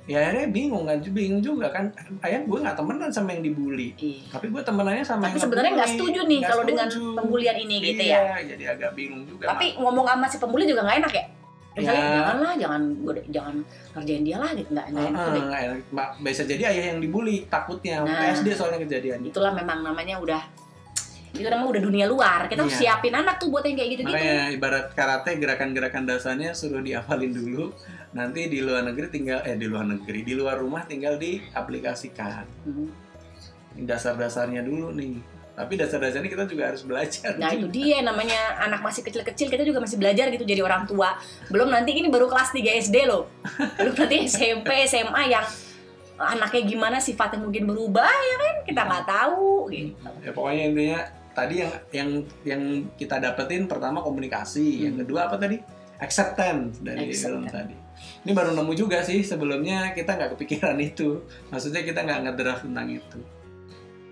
ya 0.05 0.21
akhirnya 0.21 0.53
bingung 0.53 0.85
kan 0.85 1.01
bingung 1.01 1.40
juga 1.40 1.73
kan 1.73 1.88
ayah 2.21 2.45
gue 2.45 2.59
nggak 2.61 2.77
temenan 2.77 3.09
sama 3.09 3.33
yang 3.33 3.43
dibully 3.43 3.97
iya. 3.97 4.21
tapi 4.29 4.53
gue 4.53 4.61
temenannya 4.61 5.01
sama 5.01 5.25
Tapi 5.25 5.33
yang 5.33 5.45
sebenarnya 5.49 5.73
nggak 5.73 5.90
setuju 5.97 6.21
nih 6.25 6.38
Nggak 6.38 6.51
kalau 6.51 6.64
dengan 6.69 6.87
setuju. 6.87 7.17
pembulian 7.17 7.57
ini 7.57 7.75
gitu 7.81 8.03
iya, 8.05 8.21
ya. 8.21 8.43
jadi 8.45 8.64
agak 8.77 8.90
bingung 8.93 9.25
juga 9.25 9.45
Tapi 9.49 9.67
ngomong 9.75 10.05
sama 10.05 10.27
si 10.29 10.37
pembuli 10.37 10.64
juga 10.64 10.85
nggak 10.85 10.99
enak 11.01 11.12
ya. 11.12 11.25
Misalnya 11.75 11.99
Ya. 11.99 12.12
janganlah, 12.14 12.53
jangan 12.55 12.83
gua- 13.03 13.27
jangan 13.29 13.55
ngerjain 13.90 14.23
dia 14.23 14.37
lah 14.38 14.51
gitu 14.53 14.69
nggak 14.71 14.87
nggak 14.93 15.05
enak 15.09 15.21
nggak 15.43 15.62
enak. 15.64 16.09
Bisa 16.21 16.43
jadi 16.45 16.62
ayah 16.69 16.85
yang 16.93 16.99
dibully 17.01 17.37
takutnya 17.49 17.97
Nah. 17.99 18.31
SD 18.31 18.49
soalnya 18.53 18.79
kejadiannya 18.79 19.33
Itulah 19.33 19.51
memang 19.51 19.83
namanya 19.83 20.21
udah 20.21 20.43
itu 21.35 21.43
namanya 21.43 21.67
udah 21.67 21.83
dunia 21.83 22.07
luar. 22.07 22.47
Kita 22.47 22.62
harus 22.62 22.79
Iya. 22.79 22.95
siapin 22.95 23.11
anak 23.11 23.43
tuh 23.43 23.51
buat 23.51 23.64
yang 23.64 23.75
kayak 23.75 23.90
gitu-gitu. 23.90 24.14
Makanya 24.14 24.55
ibarat 24.55 24.87
karate 24.95 25.31
gerakan-gerakan 25.35 26.07
dasarnya 26.07 26.55
suruh 26.55 26.79
dihafalin 26.79 27.33
dulu. 27.33 27.75
Nanti 28.14 28.46
di 28.46 28.62
luar 28.62 28.87
negeri 28.87 29.07
tinggal 29.11 29.42
eh 29.42 29.59
di 29.59 29.66
luar 29.66 29.85
negeri, 29.85 30.22
di 30.22 30.35
luar 30.35 30.57
rumah 30.57 30.87
tinggal 30.87 31.18
diaplikasikan. 31.18 32.46
Hmm. 32.62 32.88
Dasar-dasarnya 33.74 34.62
dulu 34.62 34.94
nih. 34.94 35.18
Tapi 35.55 35.79
dasar-dasarnya 35.79 36.31
kita 36.31 36.46
juga 36.46 36.74
harus 36.74 36.83
belajar. 36.83 37.38
Nah 37.38 37.50
itu 37.50 37.66
dia 37.70 38.03
namanya 38.03 38.59
anak 38.59 38.83
masih 38.83 39.07
kecil-kecil 39.07 39.46
kita 39.46 39.62
juga 39.62 39.79
masih 39.79 39.98
belajar 39.98 40.27
gitu 40.31 40.42
jadi 40.42 40.62
orang 40.62 40.87
tua. 40.87 41.14
Belum 41.46 41.70
nanti 41.70 41.94
ini 41.94 42.11
baru 42.11 42.27
kelas 42.27 42.50
3 42.50 42.74
SD 42.83 43.07
loh. 43.07 43.31
Belum 43.79 43.94
nanti 43.94 44.27
SMP, 44.27 44.87
SMA 44.87 45.31
yang 45.31 45.46
anaknya 46.14 46.62
gimana 46.62 46.98
sifatnya 46.98 47.42
mungkin 47.42 47.66
berubah 47.66 48.07
ya 48.07 48.37
kan 48.38 48.55
kita 48.62 48.81
nggak 48.83 49.05
tahu 49.07 49.66
gitu. 49.70 49.90
Ya 50.22 50.31
pokoknya 50.31 50.62
intinya 50.70 51.00
tadi 51.35 51.55
yang 51.62 51.72
yang 51.90 52.11
yang 52.46 52.62
kita 52.94 53.18
dapetin 53.18 53.66
pertama 53.66 53.98
komunikasi, 54.03 54.87
yang 54.87 54.94
Hmm. 54.98 55.03
kedua 55.07 55.27
apa 55.27 55.38
tadi? 55.38 55.59
Acceptance 55.98 56.79
dari 56.83 57.11
film 57.11 57.46
Acceptance. 57.46 57.50
tadi. 57.50 57.74
Ini 58.22 58.33
baru 58.33 58.50
nemu 58.52 58.72
juga 58.72 59.00
sih 59.00 59.20
sebelumnya 59.20 59.92
kita 59.92 60.14
nggak 60.14 60.30
kepikiran 60.37 60.76
itu. 60.80 61.22
Maksudnya 61.48 61.83
kita 61.83 62.02
nggak 62.02 62.20
ngedraft 62.24 62.62
tentang 62.64 62.88
itu. 62.88 63.18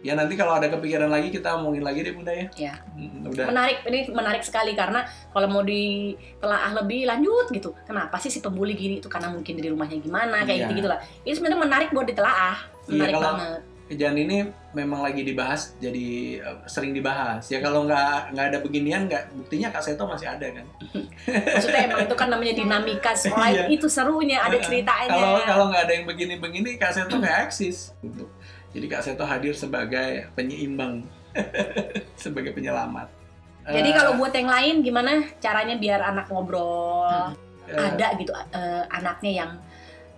Ya 0.03 0.19
nanti 0.19 0.35
kalau 0.35 0.59
ada 0.59 0.67
kepikiran 0.67 1.07
lagi 1.07 1.31
kita 1.31 1.55
omongin 1.55 1.87
lagi 1.87 2.03
deh 2.03 2.11
bunda 2.11 2.35
ya. 2.35 2.47
Ya. 2.59 2.75
Hmm, 2.99 3.23
udah. 3.23 3.47
Menarik 3.47 3.87
ini 3.87 4.11
menarik 4.11 4.43
sekali 4.43 4.75
karena 4.75 5.07
kalau 5.31 5.47
mau 5.47 5.63
ditelaah 5.63 6.75
lebih 6.83 7.07
lanjut 7.07 7.47
gitu. 7.55 7.71
Kenapa 7.87 8.19
sih 8.19 8.27
si 8.27 8.43
pembuli 8.43 8.75
gini 8.75 8.99
itu 8.99 9.07
karena 9.07 9.31
mungkin 9.31 9.55
dari 9.55 9.71
rumahnya 9.71 10.03
gimana 10.03 10.43
kayak 10.43 10.59
Iya. 10.59 10.67
gitu 10.67 10.73
gitulah. 10.83 10.99
Ini 11.23 11.33
sebenarnya 11.39 11.61
menarik 11.63 11.89
buat 11.95 12.07
ditelaah. 12.07 12.57
Iya, 12.91 12.99
Menarik 12.99 13.15
kalau- 13.15 13.27
banget. 13.39 13.61
Kejadian 13.93 14.17
ini 14.25 14.37
memang 14.73 15.05
lagi 15.05 15.21
dibahas, 15.21 15.77
jadi 15.77 16.41
eh, 16.41 16.59
sering 16.65 16.97
dibahas. 16.97 17.45
Ya 17.53 17.61
kalau 17.61 17.85
nggak 17.85 18.33
nggak 18.33 18.47
ada 18.49 18.59
beginian, 18.65 19.05
nggak 19.05 19.37
buktinya 19.37 19.69
Kak 19.69 19.85
Seto 19.85 20.09
masih 20.09 20.33
ada 20.33 20.49
kan. 20.49 20.65
Maksudnya 21.53 21.93
emang 21.93 22.09
itu 22.09 22.15
kan 22.17 22.33
namanya 22.33 22.57
dinamika 22.57 23.13
sekolah 23.13 23.53
Iya. 23.53 23.65
itu 23.69 23.85
serunya 23.93 24.41
ada 24.41 24.57
ceritanya. 24.57 25.13
Kalau 25.13 25.45
kalau 25.45 25.65
nggak 25.69 25.83
ada 25.85 25.93
yang 25.93 26.07
begini-begini, 26.09 26.81
Kak 26.81 26.97
Seto 26.97 27.21
nggak 27.21 27.53
eksis. 27.53 27.93
Gitu. 28.01 28.25
Jadi 28.73 28.87
Kak 28.89 29.05
Seto 29.05 29.29
hadir 29.29 29.53
sebagai 29.53 30.33
penyeimbang, 30.33 31.05
sebagai 32.17 32.57
penyelamat. 32.57 33.13
Jadi 33.69 33.93
Eh, 33.93 33.95
kalau 33.95 34.17
buat 34.17 34.33
yang 34.33 34.49
lain 34.49 34.75
gimana 34.81 35.21
caranya 35.37 35.77
biar 35.77 36.01
anak 36.01 36.33
ngobrol 36.33 37.05
eh, 37.69 37.77
ada 37.77 38.17
gitu 38.17 38.33
eh, 38.33 38.83
anaknya 38.89 39.33
yang 39.45 39.51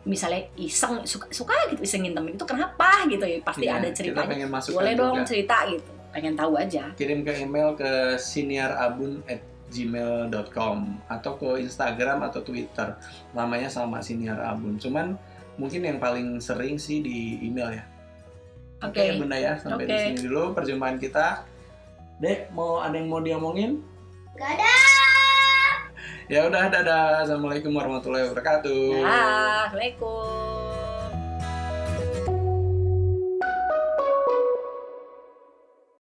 misalnya 0.04 0.44
iseng 0.60 1.00
suka 1.08 1.32
suka 1.32 1.56
gitu 1.72 1.80
isengin 1.80 2.12
temen 2.12 2.36
itu 2.36 2.44
kenapa 2.44 3.08
gitu 3.08 3.24
ya 3.24 3.40
pasti 3.40 3.64
iya, 3.64 3.80
ada 3.80 3.88
ceritanya. 3.88 4.44
masukkan 4.52 4.84
Boleh 4.84 4.92
dong 4.96 5.24
juga. 5.24 5.28
cerita 5.28 5.64
gitu. 5.72 5.90
Pengen 6.14 6.38
tahu 6.38 6.54
aja. 6.60 6.92
Kirim 6.94 7.24
ke 7.26 7.32
email 7.42 7.74
ke 7.74 8.14
siniarabun@gmail.com 8.20 10.78
atau 11.10 11.32
ke 11.34 11.58
Instagram 11.66 12.22
atau 12.30 12.38
Twitter. 12.44 12.94
Namanya 13.34 13.66
sama 13.72 13.98
Siniar 13.98 14.38
Abun. 14.44 14.78
Cuman 14.78 15.18
mungkin 15.58 15.82
yang 15.82 15.98
paling 15.98 16.38
sering 16.38 16.78
sih 16.78 17.02
di 17.02 17.42
email 17.42 17.74
ya. 17.80 17.84
Oke, 18.84 19.00
Oke. 19.00 19.16
Bunda 19.18 19.36
ya, 19.40 19.56
sampai 19.58 19.88
di 19.88 19.94
Oke. 19.96 20.04
sini 20.06 20.20
dulu 20.22 20.54
perjumpaan 20.54 21.00
kita. 21.00 21.42
Dek, 22.20 22.52
mau 22.54 22.78
ada 22.78 22.94
yang 22.94 23.10
mau 23.10 23.18
diomongin? 23.18 23.82
Gak 24.38 24.54
ada. 24.54 24.93
Ya 26.24 26.48
udah, 26.48 26.72
dadah. 26.72 27.20
Assalamualaikum 27.20 27.68
warahmatullahi 27.76 28.24
wabarakatuh. 28.32 29.04
Assalamualaikum. 29.04 30.63